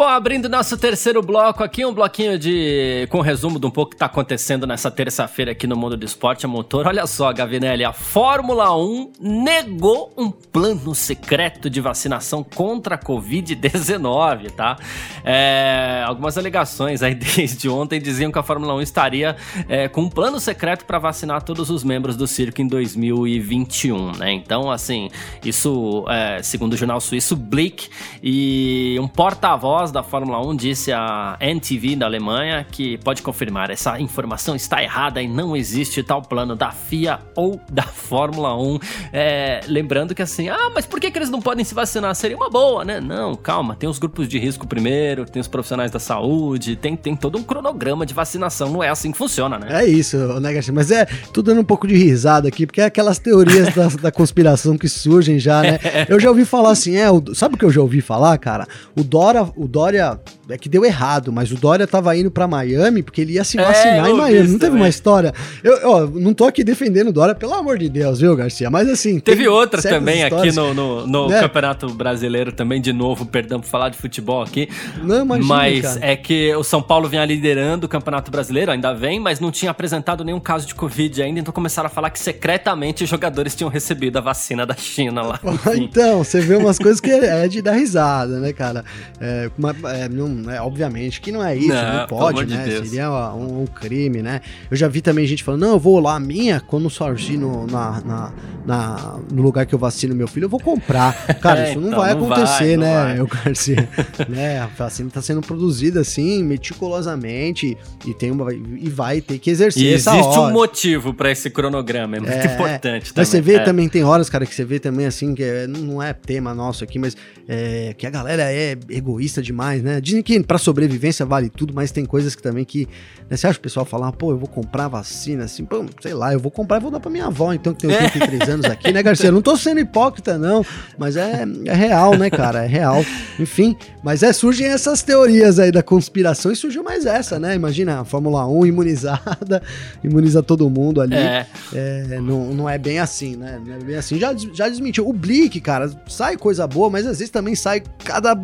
[0.00, 3.96] Bom, abrindo nosso terceiro bloco aqui, um bloquinho de com resumo de um pouco que
[3.96, 6.86] está acontecendo nessa terça-feira aqui no mundo do esporte a motor.
[6.86, 14.52] Olha só, Gavinelli, a Fórmula 1 negou um plano secreto de vacinação contra a Covid-19,
[14.52, 14.78] tá?
[15.22, 19.36] É, algumas alegações aí desde ontem diziam que a Fórmula 1 estaria
[19.68, 24.32] é, com um plano secreto para vacinar todos os membros do circo em 2021, né?
[24.32, 25.10] Então, assim,
[25.44, 27.90] isso, é, segundo o jornal suíço Blick,
[28.22, 34.00] e um porta-voz da Fórmula 1 disse à NTV da Alemanha que pode confirmar essa
[34.00, 38.78] informação está errada e não existe tal plano da FIA ou da Fórmula 1.
[39.12, 42.14] É, lembrando que assim, ah, mas por que, que eles não podem se vacinar?
[42.14, 43.00] Seria uma boa, né?
[43.00, 47.14] Não, calma, tem os grupos de risco primeiro, tem os profissionais da saúde, tem, tem
[47.14, 49.82] todo um cronograma de vacinação, não é assim que funciona, né?
[49.82, 50.72] É isso, né, Garcia?
[50.72, 54.12] Mas é tudo dando um pouco de risada aqui, porque é aquelas teorias da, da,
[54.12, 55.78] conspiração que surgem já, né?
[56.08, 58.66] Eu já ouvi falar assim, é, o, sabe o que eu já ouvi falar, cara?
[58.96, 60.20] O Dora, o Dora Dória
[60.50, 63.58] é que deu errado, mas o Dória tava indo para Miami porque ele ia se
[63.58, 64.48] é, vacinar é, em Miami.
[64.48, 64.82] Não teve também.
[64.82, 65.32] uma história.
[65.62, 68.68] Eu, ó, não tô aqui defendendo o Dória, pelo amor de Deus, viu, Garcia?
[68.68, 69.20] Mas assim.
[69.20, 71.40] Teve outra também aqui no, no, no né?
[71.40, 74.68] Campeonato Brasileiro também, de novo, perdão por falar de futebol aqui.
[75.02, 75.98] Não, imagina, Mas cara.
[76.02, 79.70] é que o São Paulo vinha liderando o Campeonato Brasileiro, ainda vem, mas não tinha
[79.70, 83.70] apresentado nenhum caso de Covid ainda, então começaram a falar que secretamente os jogadores tinham
[83.70, 85.40] recebido a vacina da China lá.
[85.76, 88.84] então, você vê umas coisas que é de dar risada, né, cara?
[89.20, 92.64] É, uma, é, não, é, obviamente que não é isso, não, não pode, né?
[92.64, 94.40] De Seria um, um, crime, né?
[94.70, 98.00] Eu já vi também gente falando, não, eu vou lá, minha, quando surgir no, na,
[98.00, 98.32] na,
[98.66, 101.14] na, no lugar que eu vacino meu filho, eu vou comprar.
[101.40, 103.88] Cara, é, isso não então, vai não acontecer, vai, né, eu Garcia?
[104.28, 104.60] né?
[104.60, 109.82] A vacina está sendo produzida assim, meticulosamente, e, tem uma, e vai ter que exercer
[109.82, 110.40] e existe hora.
[110.40, 113.58] um motivo para esse cronograma, é muito é, importante Mas você vê é.
[113.60, 116.84] também, tem horas, cara, que você vê também assim, que é, não é tema nosso
[116.84, 117.16] aqui, mas
[117.48, 120.00] é, que a galera é egoísta demais, né?
[120.00, 122.88] Dizem que para sobrevivência vale tudo, mas tem coisas que também que.
[123.28, 126.32] Né, você acha o pessoal falar, pô, eu vou comprar vacina, assim, pô, sei lá,
[126.32, 128.92] eu vou comprar e vou dar pra minha avó, então, que tem 83 anos aqui,
[128.92, 129.28] né, Garcia?
[129.28, 130.64] Eu não tô sendo hipócrita, não,
[130.96, 132.64] mas é, é real, né, cara?
[132.64, 133.04] É real.
[133.38, 137.54] Enfim, mas é, surgem essas teorias aí da conspiração e surgiu mais essa, né?
[137.54, 139.62] Imagina a Fórmula 1 imunizada,
[140.02, 141.14] imuniza todo mundo ali.
[141.14, 141.46] É.
[141.74, 143.60] é não, não é bem assim, né?
[143.64, 144.18] Não é bem assim.
[144.18, 145.08] Já, já desmentiu.
[145.08, 148.34] O Blick, cara, sai coisa boa, mas às vezes também sai cada,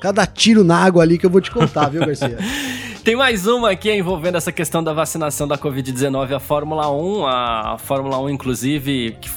[0.00, 2.38] cada tiro na água ali que eu vou te contar, viu, Garcia?
[3.04, 7.26] Tem mais uma aqui envolvendo essa questão da vacinação da Covid-19, a Fórmula 1.
[7.26, 9.30] A Fórmula 1, inclusive, que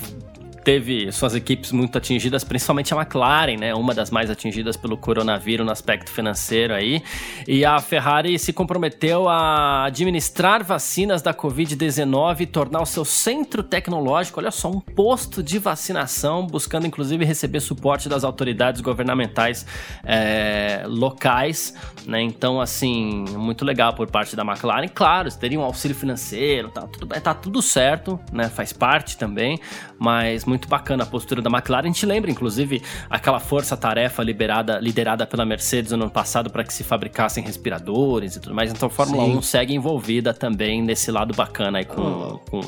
[0.64, 3.74] teve suas equipes muito atingidas, principalmente a McLaren, né?
[3.74, 7.02] Uma das mais atingidas pelo coronavírus no aspecto financeiro aí.
[7.48, 13.64] E a Ferrari se comprometeu a administrar vacinas da Covid-19 e tornar o seu centro
[13.64, 19.66] tecnológico, olha só, um posto de vacinação, buscando inclusive receber suporte das autoridades governamentais
[20.04, 21.74] é, locais,
[22.06, 22.22] né?
[22.22, 24.88] Então, assim, muito legal por parte da McLaren.
[24.88, 28.50] Claro, teria um auxílio financeiro, tá tudo, tá tudo certo, né?
[28.50, 29.60] Faz parte também,
[29.98, 31.86] mas muito bacana a postura da McLaren.
[31.86, 36.74] A gente lembra, inclusive, aquela força-tarefa liberada, liderada pela Mercedes no ano passado para que
[36.74, 38.70] se fabricassem respiradores e tudo mais.
[38.70, 39.38] Então a Fórmula Sim.
[39.38, 42.38] 1 segue envolvida também nesse lado bacana aí com, oh.
[42.50, 42.62] com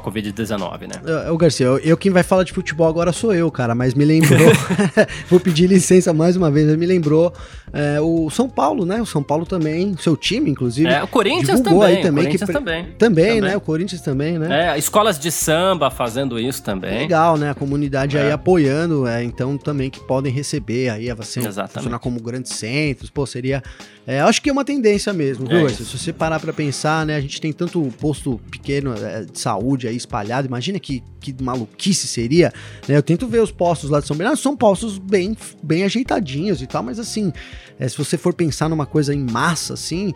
[0.00, 1.30] com a Covid-19, né?
[1.30, 4.04] O Garcia, eu, eu, quem vai falar de futebol agora sou eu, cara, mas me
[4.04, 4.52] lembrou,
[5.28, 7.32] vou pedir licença mais uma vez, me lembrou
[7.72, 9.00] é, o São Paulo, né?
[9.00, 10.88] O São Paulo também, seu time, inclusive.
[10.88, 12.24] É, o Corinthians também, aí também.
[12.24, 12.96] O Corinthians que, também, também.
[12.98, 13.56] Também, né?
[13.56, 14.74] O Corinthians também, né?
[14.74, 16.98] É, escolas de samba fazendo isso também.
[16.98, 17.50] Legal, né?
[17.50, 18.22] A comunidade é.
[18.22, 21.74] aí apoiando, é, então também que podem receber aí a vacina, Exatamente.
[21.74, 23.62] funcionar como grandes centros, pô, seria
[24.10, 25.68] É, acho que é uma tendência mesmo, viu, É?
[25.68, 29.86] Se você parar pra pensar, né, a gente tem tanto posto pequeno é, de saúde
[29.86, 32.50] aí espalhado, imagina que, que maluquice seria,
[32.88, 32.96] né?
[32.96, 36.66] Eu tento ver os postos lá de São Bernardo, são postos bem, bem ajeitadinhos e
[36.66, 37.30] tal, mas assim,
[37.78, 40.14] é, se você for pensar numa coisa em massa, assim,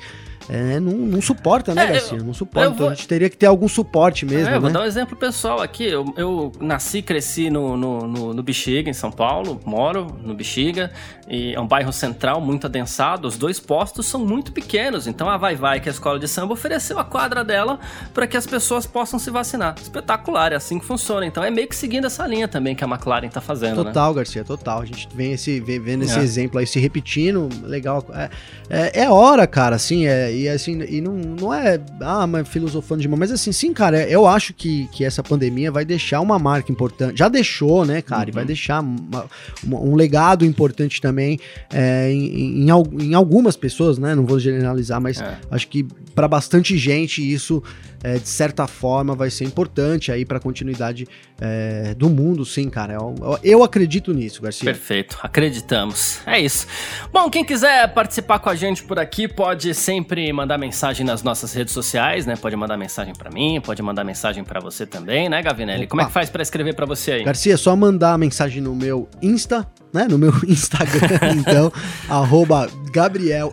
[0.48, 2.18] é, não, não suporta, né, É, Garcia?
[2.18, 2.68] não suporta.
[2.68, 4.74] Então vou- a gente teria que ter algum suporte mesmo, É, eu vou né?
[4.74, 5.84] dar um exemplo pessoal aqui.
[5.84, 9.60] Eu, eu nasci e cresci no, no, no, no Bexiga, em São Paulo.
[9.64, 10.90] Moro no Bexiga.
[11.28, 13.26] E é um bairro central, muito adensado.
[13.28, 15.06] Os dois postos são muito pequenos.
[15.06, 17.78] Então a Vai Vai, que é a escola de samba, ofereceu a quadra dela
[18.12, 19.74] para que as pessoas possam se vacinar.
[19.80, 21.24] Espetacular, é assim que funciona.
[21.24, 23.90] Então é meio que seguindo essa linha também que a McLaren tá fazendo, né?
[23.90, 24.80] Total, Garcia, total.
[24.82, 26.22] A gente vem esse, vem, vendo esse É.
[26.22, 28.04] exemplo aí se repetindo, legal.
[28.12, 28.30] É,
[28.68, 33.00] é, é hora, cara, assim, é, e assim, e não, não é, ah, mas filosofando
[33.02, 36.38] demais, mas assim, sim, cara, é- eu acho que, que essa pandemia vai deixar uma
[36.38, 38.46] marca importante, já deixou, né, cara, e vai Uhum.
[38.46, 39.26] deixar uma-
[39.64, 41.38] uma- um legado importante também
[41.72, 45.36] é, em, em, em algumas pessoas, né, não vou generalizar, mas É.
[45.50, 47.62] acho que para bastante gente isso,
[48.02, 51.06] é, de certa forma, vai ser importante aí para continuidade
[51.40, 52.94] é, do mundo, sim, cara.
[52.94, 54.64] Eu, eu- acredito nisso, Garcia.
[54.64, 56.18] Perfeito, acreditamos.
[56.26, 56.66] É isso.
[57.12, 61.52] Bom, quem quiser participar com a gente por aqui pode sempre mandar mensagem nas nossas
[61.52, 62.34] redes sociais, né?
[62.36, 65.86] Pode mandar mensagem pra mim, pode mandar mensagem pra você também, né, Gavinelli?
[65.86, 66.10] Como é Opa.
[66.10, 67.24] que faz pra escrever pra você aí?
[67.24, 70.06] Garcia, é só mandar mensagem no meu Insta, né?
[70.08, 71.72] No meu Instagram, então,
[72.08, 73.52] arroba Gabriel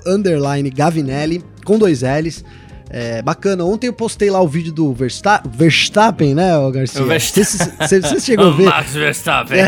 [0.76, 2.44] Gavinelli, com dois L's.
[2.90, 7.02] É, bacana, ontem eu postei lá o vídeo do Versta Verstappen, né, Garcia?
[7.04, 8.66] O Versta- Você, chegou a ver?
[8.66, 9.60] Max Verstappen.
[9.60, 9.68] É,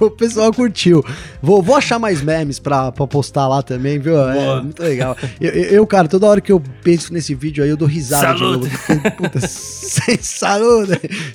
[0.04, 1.04] o pessoal curtiu.
[1.40, 4.18] Vou, vou achar mais memes pra, pra postar lá também, viu?
[4.20, 5.16] É muito legal.
[5.40, 8.68] Eu, eu- cara, toda hora que eu penso nesse vídeo aí, eu dou risada Saúde.
[8.68, 8.86] de novo.
[8.86, 10.18] porque, Puta, sem.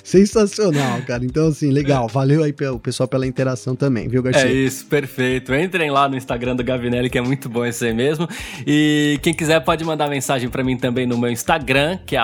[0.04, 1.24] Sensacional, cara.
[1.24, 2.08] Então, assim, legal.
[2.08, 4.48] Valeu aí pelo pessoal pela interação também, viu, Garcia?
[4.48, 5.54] É isso, perfeito.
[5.54, 8.28] Entrem lá no Instagram do Gavinelli, que é muito bom isso aí mesmo.
[8.66, 12.22] E quem quiser pode mandar mensagem pra mim também no meu Instagram, que é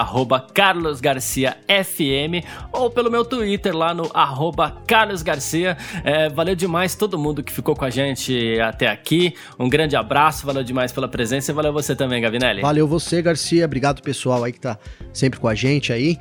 [0.52, 4.10] carlosgarciafm, ou pelo meu Twitter lá no
[4.86, 5.76] carlosgarcia.
[6.04, 9.34] É, valeu demais todo mundo que ficou com a gente até aqui.
[9.58, 12.60] Um grande abraço, valeu demais pela presença e valeu você também, Gavinelli.
[12.60, 13.64] Valeu você, Garcia.
[13.64, 14.76] Obrigado, pessoal aí que tá
[15.12, 16.18] sempre com a gente aí.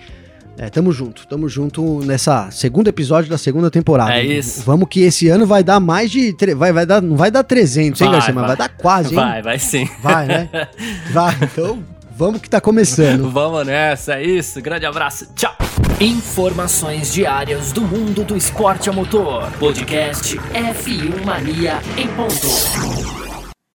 [0.59, 4.13] É, tamo junto, tamo junto nessa segundo episódio da segunda temporada.
[4.13, 4.63] É isso.
[4.63, 6.35] Vamos que esse ano vai dar mais de.
[6.55, 8.33] Vai, vai dar, não vai dar 300, hein, Vai, Garcia?
[8.33, 8.55] Mas vai.
[8.55, 9.15] vai dar quase, hein?
[9.15, 9.87] Vai, vai sim.
[10.01, 10.49] Vai, né?
[11.13, 13.29] Vai, então vamos que tá começando.
[13.37, 14.59] Vamos nessa, é isso.
[14.61, 15.55] Grande abraço, tchau.
[16.01, 19.49] Informações diárias do mundo do esporte a motor.
[19.59, 23.26] Podcast F1 Mania em ponto.